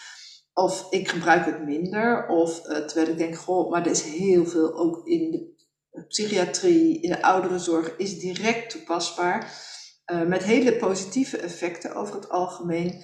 Of 0.52 0.86
ik 0.92 1.08
gebruik 1.08 1.46
het 1.46 1.64
minder, 1.64 2.28
of 2.28 2.66
uh, 2.66 2.76
terwijl 2.76 3.08
ik 3.08 3.18
denk, 3.18 3.36
goh, 3.36 3.70
maar 3.70 3.84
er 3.84 3.90
is 3.90 4.02
heel 4.02 4.46
veel 4.46 4.74
ook 4.74 5.06
in 5.06 5.30
de 5.30 6.04
psychiatrie, 6.08 7.00
in 7.00 7.10
de 7.10 7.22
ouderenzorg, 7.22 7.96
is 7.96 8.18
direct 8.18 8.70
toepasbaar. 8.70 9.68
Uh, 10.12 10.26
met 10.26 10.44
hele 10.44 10.76
positieve 10.76 11.36
effecten 11.36 11.94
over 11.94 12.14
het 12.14 12.28
algemeen. 12.28 13.02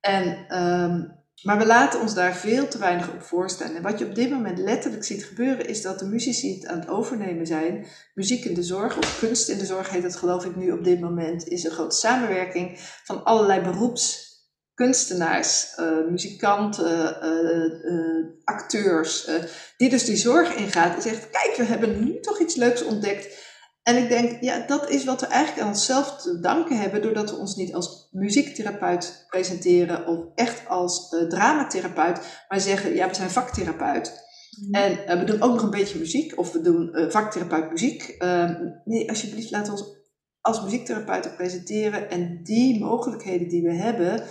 En 0.00 0.56
um, 0.62 1.21
maar 1.42 1.58
we 1.58 1.66
laten 1.66 2.00
ons 2.00 2.14
daar 2.14 2.36
veel 2.36 2.68
te 2.68 2.78
weinig 2.78 3.12
op 3.12 3.22
voorstellen. 3.22 3.76
En 3.76 3.82
wat 3.82 3.98
je 3.98 4.04
op 4.04 4.14
dit 4.14 4.30
moment 4.30 4.58
letterlijk 4.58 5.04
ziet 5.04 5.24
gebeuren, 5.24 5.68
is 5.68 5.82
dat 5.82 5.98
de 5.98 6.04
muzici 6.04 6.54
het 6.54 6.66
aan 6.66 6.78
het 6.78 6.88
overnemen 6.88 7.46
zijn. 7.46 7.86
Muziek 8.14 8.44
in 8.44 8.54
de 8.54 8.62
zorg, 8.62 8.98
of 8.98 9.18
kunst 9.18 9.48
in 9.48 9.58
de 9.58 9.66
zorg 9.66 9.90
heet 9.90 10.02
het 10.02 10.16
geloof 10.16 10.44
ik 10.44 10.56
nu 10.56 10.70
op 10.70 10.84
dit 10.84 11.00
moment, 11.00 11.48
is 11.48 11.64
een 11.64 11.70
grote 11.70 11.96
samenwerking 11.96 12.78
van 13.04 13.24
allerlei 13.24 13.60
beroepskunstenaars, 13.60 15.74
uh, 15.78 16.10
muzikanten, 16.10 17.16
uh, 17.22 17.64
uh, 17.92 18.26
acteurs, 18.44 19.30
die 19.76 19.90
dus 19.90 20.04
die 20.04 20.16
zorg 20.16 20.54
ingaat 20.54 20.94
en 20.94 21.02
zegt, 21.02 21.30
kijk, 21.30 21.54
we 21.56 21.64
hebben 21.64 22.04
nu 22.04 22.20
toch 22.20 22.40
iets 22.40 22.54
leuks 22.54 22.84
ontdekt 22.84 23.51
en 23.82 23.96
ik 23.96 24.08
denk, 24.08 24.42
ja, 24.42 24.66
dat 24.66 24.90
is 24.90 25.04
wat 25.04 25.20
we 25.20 25.26
eigenlijk 25.26 25.62
aan 25.62 25.72
onszelf 25.72 26.22
te 26.22 26.40
danken 26.40 26.78
hebben, 26.78 27.02
doordat 27.02 27.30
we 27.30 27.36
ons 27.36 27.56
niet 27.56 27.74
als 27.74 28.08
muziektherapeut 28.10 29.26
presenteren 29.28 30.06
of 30.06 30.18
echt 30.34 30.68
als 30.68 31.12
uh, 31.12 31.28
dramatherapeut, 31.28 32.44
maar 32.48 32.60
zeggen, 32.60 32.94
ja, 32.94 33.08
we 33.08 33.14
zijn 33.14 33.30
vaktherapeut. 33.30 34.30
Mm. 34.60 34.74
En 34.74 34.92
uh, 34.92 35.18
we 35.18 35.24
doen 35.24 35.42
ook 35.42 35.52
nog 35.52 35.62
een 35.62 35.70
beetje 35.70 35.98
muziek, 35.98 36.38
of 36.38 36.52
we 36.52 36.60
doen 36.60 36.90
uh, 36.92 37.10
vaktherapeut 37.10 37.70
muziek. 37.70 38.02
Ehm, 38.02 38.54
nee, 38.84 39.08
alsjeblieft, 39.08 39.50
laten 39.50 39.74
we 39.74 39.80
ons 39.80 40.00
als 40.40 40.62
muziektherapeuten 40.62 41.34
presenteren 41.34 42.10
en 42.10 42.42
die 42.42 42.80
mogelijkheden 42.80 43.48
die 43.48 43.62
we 43.62 43.72
hebben 43.72 44.24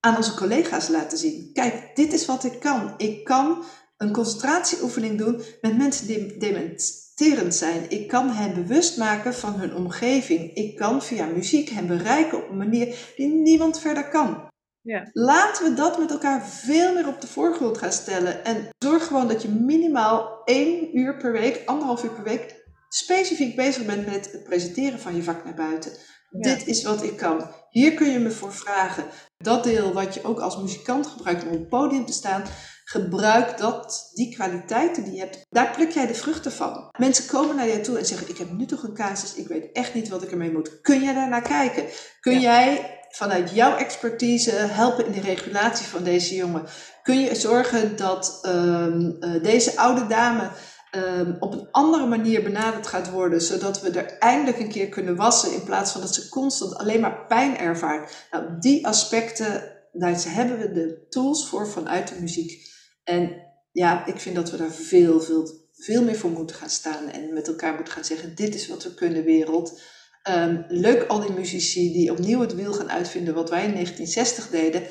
aan 0.00 0.16
onze 0.16 0.34
collega's 0.34 0.88
laten 0.88 1.18
zien. 1.18 1.50
Kijk, 1.52 1.90
dit 1.94 2.12
is 2.12 2.26
wat 2.26 2.44
ik 2.44 2.60
kan. 2.60 2.94
Ik 2.96 3.24
kan 3.24 3.64
een 3.96 4.12
concentratieoefening 4.12 5.18
doen 5.18 5.42
met 5.60 5.76
mensen 5.76 6.06
die 6.06 6.36
dement 6.38 7.05
terend 7.16 7.54
zijn. 7.54 7.90
Ik 7.90 8.08
kan 8.08 8.30
hen 8.30 8.54
bewust 8.54 8.96
maken 8.96 9.34
van 9.34 9.52
hun 9.52 9.74
omgeving. 9.74 10.54
Ik 10.54 10.76
kan 10.76 11.02
via 11.02 11.26
muziek 11.26 11.68
hen 11.68 11.86
bereiken 11.86 12.38
op 12.38 12.50
een 12.50 12.56
manier 12.56 13.12
die 13.16 13.28
niemand 13.28 13.80
verder 13.80 14.08
kan. 14.08 14.48
Ja. 14.82 15.10
Laten 15.12 15.64
we 15.64 15.74
dat 15.74 15.98
met 15.98 16.10
elkaar 16.10 16.46
veel 16.46 16.94
meer 16.94 17.08
op 17.08 17.20
de 17.20 17.26
voorgrond 17.26 17.78
gaan 17.78 17.92
stellen. 17.92 18.44
En 18.44 18.68
zorg 18.78 19.06
gewoon 19.06 19.28
dat 19.28 19.42
je 19.42 19.48
minimaal 19.48 20.42
één 20.44 20.98
uur 20.98 21.16
per 21.16 21.32
week, 21.32 21.62
anderhalf 21.64 22.04
uur 22.04 22.12
per 22.12 22.24
week, 22.24 22.64
specifiek 22.88 23.56
bezig 23.56 23.86
bent 23.86 24.06
met 24.06 24.32
het 24.32 24.44
presenteren 24.44 24.98
van 24.98 25.16
je 25.16 25.22
vak 25.22 25.44
naar 25.44 25.54
buiten. 25.54 25.92
Dit 26.30 26.66
is 26.66 26.82
wat 26.82 27.02
ik 27.02 27.16
kan. 27.16 27.48
Hier 27.70 27.94
kun 27.94 28.10
je 28.10 28.18
me 28.18 28.30
voor 28.30 28.52
vragen. 28.52 29.04
Dat 29.36 29.64
deel 29.64 29.92
wat 29.92 30.14
je 30.14 30.24
ook 30.24 30.40
als 30.40 30.58
muzikant 30.58 31.06
gebruikt 31.06 31.42
om 31.42 31.48
op 31.48 31.58
het 31.58 31.68
podium 31.68 32.06
te 32.06 32.12
staan, 32.12 32.44
gebruik 32.88 33.58
dat, 33.58 34.10
die 34.14 34.34
kwaliteiten 34.34 35.04
die 35.04 35.12
je 35.12 35.20
hebt. 35.20 35.46
Daar 35.50 35.74
pluk 35.76 35.90
jij 35.90 36.06
de 36.06 36.14
vruchten 36.14 36.52
van. 36.52 36.88
Mensen 36.98 37.26
komen 37.26 37.56
naar 37.56 37.68
jou 37.68 37.82
toe 37.82 37.98
en 37.98 38.06
zeggen: 38.06 38.28
Ik 38.28 38.38
heb 38.38 38.52
nu 38.52 38.66
toch 38.66 38.82
een 38.82 38.94
casus, 38.94 39.34
ik 39.34 39.48
weet 39.48 39.72
echt 39.72 39.94
niet 39.94 40.08
wat 40.08 40.22
ik 40.22 40.30
ermee 40.30 40.52
moet. 40.52 40.80
Kun 40.80 41.02
jij 41.02 41.14
daar 41.14 41.28
naar 41.28 41.42
kijken? 41.42 41.84
Kun 42.20 42.40
jij 42.40 42.98
vanuit 43.10 43.50
jouw 43.50 43.76
expertise 43.76 44.50
helpen 44.50 45.06
in 45.06 45.12
de 45.12 45.20
regulatie 45.20 45.86
van 45.86 46.04
deze 46.04 46.34
jongen? 46.34 46.64
Kun 47.02 47.20
je 47.20 47.34
zorgen 47.34 47.96
dat 47.96 48.38
ehm, 48.42 49.10
eh, 49.20 49.42
deze 49.42 49.76
oude 49.76 50.06
dame 50.06 50.50
Ehm, 50.96 51.34
op 51.38 51.52
een 51.52 51.68
andere 51.70 52.06
manier 52.06 52.42
benaderd 52.42 52.86
gaat 52.86 53.10
worden, 53.10 53.40
zodat 53.40 53.80
we 53.80 53.90
er 53.90 54.18
eindelijk 54.18 54.58
een 54.58 54.68
keer 54.68 54.88
kunnen 54.88 55.16
wassen 55.16 55.52
in 55.52 55.64
plaats 55.64 55.92
van 55.92 56.00
dat 56.00 56.14
ze 56.14 56.28
constant 56.28 56.76
alleen 56.76 57.00
maar 57.00 57.26
pijn 57.26 57.58
ervaart. 57.58 58.26
Nou, 58.30 58.44
die 58.58 58.86
aspecten, 58.86 59.72
daar 59.92 60.24
hebben 60.28 60.58
we 60.58 60.72
de 60.72 61.06
tools 61.08 61.48
voor 61.48 61.68
vanuit 61.68 62.08
de 62.08 62.20
muziek. 62.20 62.74
En 63.08 63.42
ja, 63.72 64.06
ik 64.06 64.20
vind 64.20 64.34
dat 64.34 64.50
we 64.50 64.56
daar 64.56 64.70
veel, 64.70 65.20
veel, 65.20 65.68
veel 65.72 66.04
meer 66.04 66.16
voor 66.16 66.30
moeten 66.30 66.56
gaan 66.56 66.70
staan 66.70 67.08
en 67.08 67.32
met 67.32 67.48
elkaar 67.48 67.74
moeten 67.74 67.92
gaan 67.92 68.04
zeggen: 68.04 68.34
dit 68.34 68.54
is 68.54 68.68
wat 68.68 68.82
we 68.82 68.94
kunnen, 68.94 69.24
wereld. 69.24 69.80
Um, 70.28 70.64
leuk 70.68 71.02
al 71.02 71.20
die 71.20 71.32
muzici 71.32 71.92
die 71.92 72.10
opnieuw 72.10 72.40
het 72.40 72.54
wiel 72.54 72.72
gaan 72.72 72.90
uitvinden 72.90 73.34
wat 73.34 73.50
wij 73.50 73.64
in 73.64 73.72
1960 73.72 74.50
deden. 74.50 74.82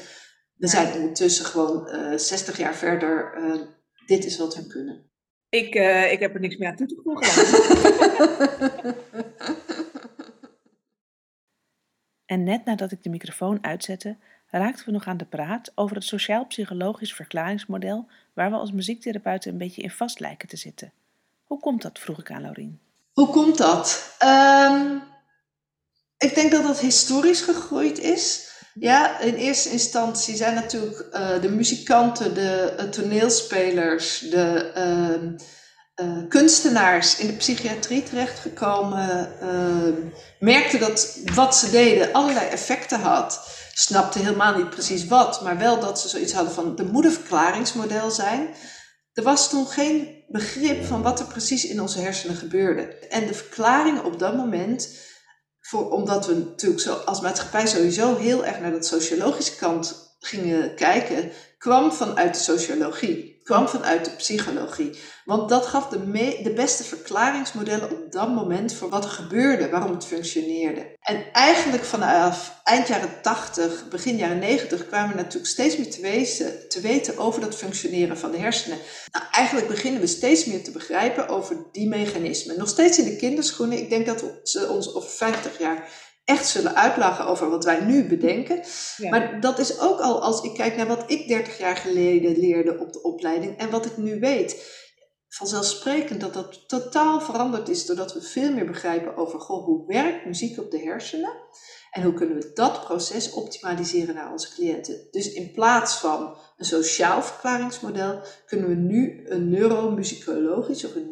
We 0.55 0.67
zijn 0.67 0.93
ondertussen 0.93 1.45
gewoon 1.45 1.87
uh, 1.87 2.13
eh, 2.13 2.19
60 2.19 2.57
jaar 2.57 2.75
verder. 2.75 3.37
Uh, 3.37 3.61
dit 4.05 4.25
is 4.25 4.37
wat 4.37 4.55
we 4.55 4.67
kunnen. 4.67 5.09
Ik, 5.49 5.75
uh, 5.75 6.11
ik 6.11 6.19
heb 6.19 6.33
er 6.33 6.39
niks 6.39 6.57
meer 6.57 6.69
aan 6.69 6.75
toe 6.75 6.87
te 6.87 7.01
voegen. 7.03 7.31
en 12.33 12.43
net 12.43 12.65
nadat 12.65 12.91
ik 12.91 13.03
de 13.03 13.09
microfoon 13.09 13.63
uitzette, 13.63 14.17
raakten 14.59 14.85
we 14.85 14.91
nog 14.91 15.07
aan 15.07 15.17
de 15.17 15.25
praat 15.25 15.71
over 15.75 15.95
het 15.95 16.05
sociaal-psychologisch 16.05 17.13
verklaringsmodel 17.13 18.07
waar 18.33 18.49
we 18.49 18.57
als 18.57 18.71
muziektherapeuten 18.71 19.51
een 19.51 19.57
beetje 19.57 19.81
in 19.81 19.91
vast 19.91 20.19
lijken 20.19 20.47
te 20.47 20.57
zitten. 20.57 20.91
Hoe 21.43 21.59
komt 21.59 21.81
dat, 21.81 21.99
vroeg 21.99 22.19
ik 22.19 22.31
aan 22.31 22.41
Laurien. 22.41 22.79
Hoe 23.13 23.29
komt 23.29 23.57
dat? 23.57 24.15
Um, 24.23 25.03
ik 26.17 26.35
denk 26.35 26.51
dat 26.51 26.63
dat 26.63 26.79
historisch 26.79 27.41
gegroeid 27.41 27.99
is. 27.99 28.53
Ja, 28.73 29.19
in 29.19 29.33
eerste 29.33 29.69
instantie 29.69 30.35
zijn 30.35 30.55
natuurlijk 30.55 31.07
uh, 31.13 31.41
de 31.41 31.49
muzikanten, 31.49 32.33
de 32.33 32.75
uh, 32.79 32.85
toneelspelers, 32.85 34.19
de 34.19 34.71
uh, 35.95 36.27
kunstenaars 36.29 37.17
in 37.19 37.27
de 37.27 37.33
psychiatrie 37.33 38.03
terechtgekomen, 38.03 39.29
merkten 40.39 40.79
dat 40.79 41.19
wat 41.33 41.55
ze 41.55 41.69
deden 41.69 42.13
allerlei 42.13 42.47
effecten 42.47 42.99
had. 42.99 43.53
Snapten 43.77 44.21
helemaal 44.21 44.57
niet 44.57 44.69
precies 44.69 45.07
wat, 45.07 45.41
maar 45.41 45.57
wel 45.57 45.79
dat 45.79 45.99
ze 45.99 46.07
zoiets 46.07 46.33
hadden 46.33 46.53
van 46.53 46.75
de 46.75 46.83
moederverklaringsmodel 46.83 48.11
zijn. 48.11 48.55
Er 49.13 49.23
was 49.23 49.49
toen 49.49 49.67
geen 49.67 50.23
begrip 50.27 50.85
van 50.85 51.01
wat 51.01 51.19
er 51.19 51.25
precies 51.25 51.65
in 51.65 51.81
onze 51.81 51.99
hersenen 51.99 52.35
gebeurde. 52.35 52.81
En 52.81 53.27
de 53.27 53.33
verklaring 53.33 54.01
op 54.01 54.19
dat 54.19 54.35
moment 54.35 54.99
voor, 55.59 55.91
omdat 55.91 56.25
we 56.25 56.33
natuurlijk 56.33 56.81
zo, 56.81 56.93
als 56.93 57.21
maatschappij 57.21 57.67
sowieso 57.67 58.17
heel 58.17 58.45
erg 58.45 58.59
naar 58.59 58.71
dat 58.71 58.85
sociologische 58.85 59.55
kant 59.55 60.15
gingen 60.19 60.75
kijken, 60.75 61.31
kwam 61.57 61.91
vanuit 61.91 62.33
de 62.33 62.39
sociologie, 62.39 63.34
kwam 63.45 63.67
vanuit 63.67 64.05
de 64.05 64.11
psychologie. 64.11 64.99
Want 65.25 65.49
dat 65.49 65.65
gaf 65.65 65.87
de, 65.87 66.39
de 66.43 66.53
beste 66.55 66.83
verklaringsmodellen 66.83 67.91
op 67.91 68.11
dat 68.11 68.29
moment 68.29 68.73
voor 68.73 68.89
wat 68.89 69.03
er 69.03 69.09
gebeurde, 69.09 69.69
waarom 69.69 69.91
het 69.91 70.05
functioneerde. 70.05 70.95
En 71.01 71.25
eigenlijk 71.33 71.83
vanaf 71.83 72.59
eind 72.63 72.87
jaren 72.87 73.21
80, 73.21 73.87
begin 73.89 74.17
jaren 74.17 74.39
90 74.39 74.87
kwamen 74.87 75.15
we 75.15 75.21
natuurlijk 75.21 75.51
steeds 75.51 75.77
meer 75.77 75.91
te, 75.91 76.65
te 76.67 76.81
weten 76.81 77.17
over 77.17 77.41
dat 77.41 77.55
functioneren 77.55 78.17
van 78.17 78.31
de 78.31 78.37
hersenen. 78.37 78.77
Nou, 79.11 79.25
eigenlijk 79.31 79.67
beginnen 79.67 80.01
we 80.01 80.07
steeds 80.07 80.45
meer 80.45 80.63
te 80.63 80.71
begrijpen 80.71 81.27
over 81.27 81.57
die 81.71 81.87
mechanismen. 81.87 82.57
Nog 82.57 82.69
steeds 82.69 82.99
in 82.99 83.05
de 83.05 83.15
kinderschoenen. 83.15 83.77
Ik 83.77 83.89
denk 83.89 84.05
dat 84.05 84.23
ze 84.43 84.69
ons 84.69 84.93
over 84.93 85.09
50 85.09 85.59
jaar 85.59 85.89
echt 86.25 86.47
zullen 86.47 86.75
uitlachen 86.75 87.25
over 87.25 87.49
wat 87.49 87.63
wij 87.63 87.81
nu 87.81 88.07
bedenken. 88.07 88.63
Maar 89.09 89.39
dat 89.41 89.59
is 89.59 89.79
ook 89.79 89.99
al 89.99 90.21
als 90.21 90.41
ik 90.41 90.53
kijk 90.53 90.75
naar 90.75 90.87
wat 90.87 91.03
ik 91.07 91.27
30 91.27 91.57
jaar 91.57 91.75
geleden 91.75 92.39
leerde 92.39 92.79
op 92.79 92.93
de 92.93 93.01
opleiding 93.01 93.57
en 93.57 93.69
wat 93.69 93.85
ik 93.85 93.97
nu 93.97 94.19
weet 94.19 94.83
vanzelfsprekend 95.35 96.21
dat 96.21 96.33
dat 96.33 96.67
totaal 96.67 97.21
veranderd 97.21 97.69
is 97.69 97.85
doordat 97.85 98.13
we 98.13 98.21
veel 98.21 98.53
meer 98.53 98.65
begrijpen 98.65 99.15
over 99.17 99.39
goh, 99.39 99.65
hoe 99.65 99.85
werkt 99.87 100.25
muziek 100.25 100.59
op 100.59 100.71
de 100.71 100.79
hersenen 100.79 101.33
en 101.91 102.03
hoe 102.03 102.13
kunnen 102.13 102.35
we 102.35 102.51
dat 102.53 102.83
proces 102.83 103.31
optimaliseren 103.31 104.15
naar 104.15 104.31
onze 104.31 104.53
cliënten. 104.53 105.07
Dus 105.11 105.33
in 105.33 105.51
plaats 105.51 105.97
van 105.97 106.37
een 106.57 106.65
sociaal 106.65 107.23
verklaringsmodel 107.23 108.21
kunnen 108.45 108.67
we 108.67 108.75
nu 108.75 109.29
een 109.29 109.49
neuromusicologisch 109.49 110.85
of 110.85 110.95
een 110.95 111.11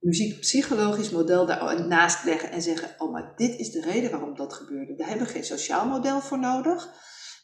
neuromuziekpsychologisch 0.00 1.10
model 1.10 1.46
daarnaast 1.46 2.24
leggen 2.24 2.50
en 2.50 2.62
zeggen, 2.62 2.94
oh 2.98 3.12
maar 3.12 3.32
dit 3.36 3.58
is 3.58 3.70
de 3.70 3.80
reden 3.80 4.10
waarom 4.10 4.36
dat 4.36 4.52
gebeurde. 4.52 4.94
Daar 4.94 5.08
hebben 5.08 5.26
we 5.26 5.32
geen 5.32 5.44
sociaal 5.44 5.86
model 5.86 6.20
voor 6.20 6.38
nodig. 6.38 6.88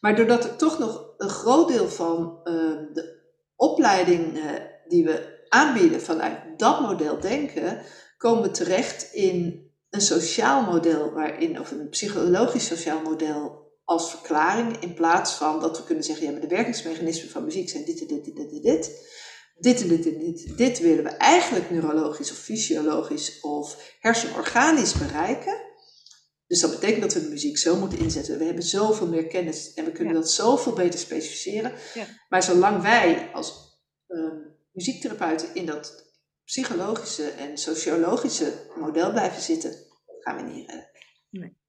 Maar 0.01 0.17
doordat 0.17 0.45
er 0.45 0.57
toch 0.57 0.79
nog 0.79 1.15
een 1.17 1.29
groot 1.29 1.69
deel 1.69 1.89
van 1.89 2.41
uh, 2.45 2.55
de 2.93 3.23
opleiding 3.57 4.37
uh, 4.37 4.51
die 4.89 5.05
we 5.05 5.45
aanbieden 5.49 6.01
vanuit 6.01 6.39
dat 6.57 6.81
model 6.81 7.21
denken, 7.21 7.83
komen 8.17 8.43
we 8.43 8.51
terecht 8.51 9.13
in 9.13 9.71
een 9.91 10.01
sociaal 10.01 10.63
model 10.63 11.13
waarin, 11.13 11.61
of 11.61 11.71
een 11.71 11.89
psychologisch 11.89 12.67
sociaal 12.67 13.01
model 13.01 13.63
als 13.85 14.11
verklaring, 14.11 14.77
in 14.81 14.95
plaats 14.95 15.33
van 15.33 15.61
dat 15.61 15.77
we 15.77 15.85
kunnen 15.85 16.05
zeggen, 16.05 16.27
ja, 16.27 16.33
maar 16.33 16.41
de 16.41 16.47
werkingsmechanismen 16.47 17.31
van 17.31 17.45
muziek 17.45 17.69
zijn 17.69 17.85
dit 17.85 18.01
en 18.01 18.07
dit 18.07 18.27
en 18.27 18.35
dit 18.35 18.53
en 18.53 18.61
dit. 18.61 19.09
Dit 19.59 19.81
en 19.81 19.89
dit 19.89 20.07
en 20.07 20.19
dit. 20.19 20.57
Dit 20.57 20.79
willen 20.79 21.05
we 21.05 21.11
eigenlijk 21.11 21.71
neurologisch 21.71 22.31
of 22.31 22.37
fysiologisch 22.37 23.41
of 23.41 23.97
hersenorganisch 24.01 24.93
bereiken. 24.93 25.73
Dus 26.47 26.61
dat 26.61 26.71
betekent 26.71 27.03
dat 27.03 27.13
we 27.13 27.21
de 27.21 27.29
muziek 27.29 27.59
zo 27.59 27.77
moeten 27.77 27.99
inzetten. 27.99 28.39
We 28.39 28.45
hebben 28.45 28.65
zoveel 28.65 29.09
meer 29.09 29.27
kennis 29.27 29.75
en 29.75 29.85
we 29.85 29.93
kunnen 29.93 30.15
dat 30.15 30.31
zoveel 30.31 30.73
beter 30.73 30.99
specificeren. 30.99 31.73
Ja. 31.95 32.07
Maar 32.29 32.43
zolang 32.43 32.83
wij 32.83 33.31
als 33.33 33.79
ehm, 34.07 34.37
muziektherapeuten 34.73 35.55
in 35.55 35.67
dat 35.67 36.13
psychologische 36.45 37.29
en 37.29 37.59
sociologische 37.59 38.53
model 38.77 39.11
blijven 39.11 39.43
zitten, 39.43 39.77
gaan 40.21 40.37
we 40.37 40.43
niet 40.43 40.71
redden. 40.71 40.91
Nee. 41.31 41.63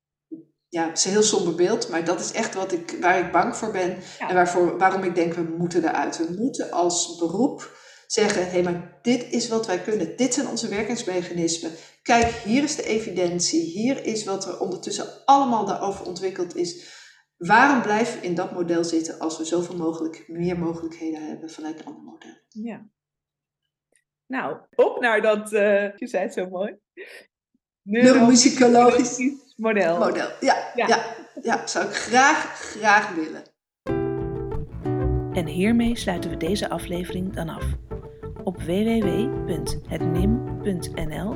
Ja, 0.76 0.88
het 0.88 0.98
is 0.98 1.06
een 1.06 1.12
heel 1.12 1.24
somber 1.24 1.56
beeld, 1.56 1.90
maar 1.90 2.06
dat 2.06 2.20
is 2.20 2.32
echt 2.32 2.54
wat 2.54 2.72
ik, 2.72 2.98
waar 3.02 3.20
ik 3.20 3.32
bang 3.32 3.56
voor 3.56 3.72
ben. 3.72 3.98
En 4.20 4.36
waarvoor, 4.36 4.78
waarom 4.78 5.04
ik 5.04 5.16
denk, 5.16 5.34
we 5.34 5.56
moeten 5.58 5.84
eruit. 5.84 6.18
We 6.18 6.36
moeten 6.38 6.72
als 6.72 7.18
beroep 7.18 7.78
zeggen, 8.08 8.44
hé, 8.44 8.50
hey, 8.50 8.64
maar 8.64 9.00
dit 9.02 9.32
is 9.32 9.48
wat 9.48 9.66
wij 9.66 9.82
kunnen. 9.82 10.18
Dit 10.18 10.34
zijn 10.34 10.48
onze 10.48 10.68
werkingsmechanismen. 10.68 11.72
Kijk, 12.02 12.26
hier 12.26 12.64
is 12.64 12.76
de 12.76 12.84
evidentie. 12.84 13.62
Hier 13.62 14.06
is 14.06 14.24
wat 14.24 14.48
er 14.48 14.60
ondertussen 14.60 15.26
allemaal 15.26 15.66
daarover 15.66 16.06
ontwikkeld 16.06 16.56
is. 16.56 16.94
Waarom 17.38 17.82
blijven 17.82 18.20
we 18.20 18.26
in 18.26 18.36
dat 18.36 18.52
model 18.52 18.84
zitten 18.84 19.20
als 19.20 19.38
we 19.38 19.46
zoveel 19.46 19.76
mogelijk, 19.76 20.24
meer 20.28 20.60
mogelijkheden 20.60 21.28
hebben 21.28 21.50
vanuit 21.50 21.80
een 21.80 21.86
ander 21.86 22.04
model? 22.04 22.38
Ja. 22.50 22.88
Nou, 24.26 24.58
op 24.76 25.00
naar 25.00 25.22
dat, 25.22 25.54
uh, 25.54 25.98
je 25.98 26.08
zei 26.08 26.24
het 26.24 26.34
zo 26.34 26.50
mooi. 26.50 26.78
Neuromusicologisch 27.82 29.20
model. 29.56 29.98
model. 29.98 30.28
Ja, 30.40 30.56
ja. 30.76 30.88
Ja, 30.88 31.04
ja, 31.42 31.68
zou 31.68 31.86
ik 31.86 31.94
graag, 31.94 32.38
graag 32.78 33.14
willen. 33.14 33.42
En 35.34 35.48
hiermee 35.48 35.98
sluiten 35.98 36.30
we 36.30 36.38
deze 36.38 36.70
aflevering 36.70 37.34
dan 37.34 37.50
af. 37.50 37.64
Op 38.44 38.62
www.hetnim.nl 38.62 41.36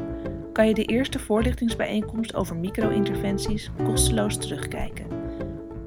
kan 0.53 0.67
je 0.67 0.73
de 0.73 0.85
eerste 0.85 1.19
voorlichtingsbijeenkomst 1.19 2.35
over 2.35 2.55
micro-interventies 2.55 3.71
kosteloos 3.83 4.37
terugkijken. 4.37 5.05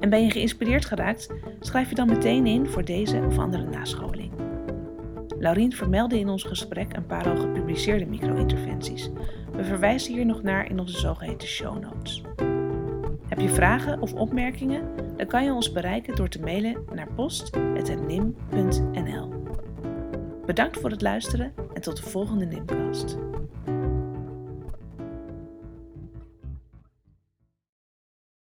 En 0.00 0.10
ben 0.10 0.24
je 0.24 0.30
geïnspireerd 0.30 0.84
geraakt, 0.84 1.28
schrijf 1.60 1.88
je 1.88 1.94
dan 1.94 2.08
meteen 2.08 2.46
in 2.46 2.66
voor 2.66 2.84
deze 2.84 3.22
of 3.26 3.38
andere 3.38 3.64
nascholing. 3.64 4.32
Laurien 5.38 5.72
vermeldde 5.72 6.18
in 6.18 6.28
ons 6.28 6.42
gesprek 6.42 6.96
een 6.96 7.06
paar 7.06 7.28
al 7.28 7.36
gepubliceerde 7.36 8.06
micro-interventies. 8.06 9.10
We 9.52 9.64
verwijzen 9.64 10.14
hier 10.14 10.26
nog 10.26 10.42
naar 10.42 10.70
in 10.70 10.80
onze 10.80 10.98
zogeheten 10.98 11.48
show 11.48 11.80
notes. 11.80 12.22
Heb 13.28 13.40
je 13.40 13.48
vragen 13.48 14.00
of 14.00 14.14
opmerkingen? 14.14 14.88
Dan 15.16 15.26
kan 15.26 15.44
je 15.44 15.52
ons 15.52 15.72
bereiken 15.72 16.16
door 16.16 16.28
te 16.28 16.40
mailen 16.40 16.84
naar 16.94 17.08
post.nim.nl. 17.14 19.28
Bedankt 20.46 20.78
voor 20.78 20.90
het 20.90 21.02
luisteren 21.02 21.52
en 21.74 21.82
tot 21.82 21.96
de 21.96 22.02
volgende 22.02 22.44
Nimcast. 22.44 23.16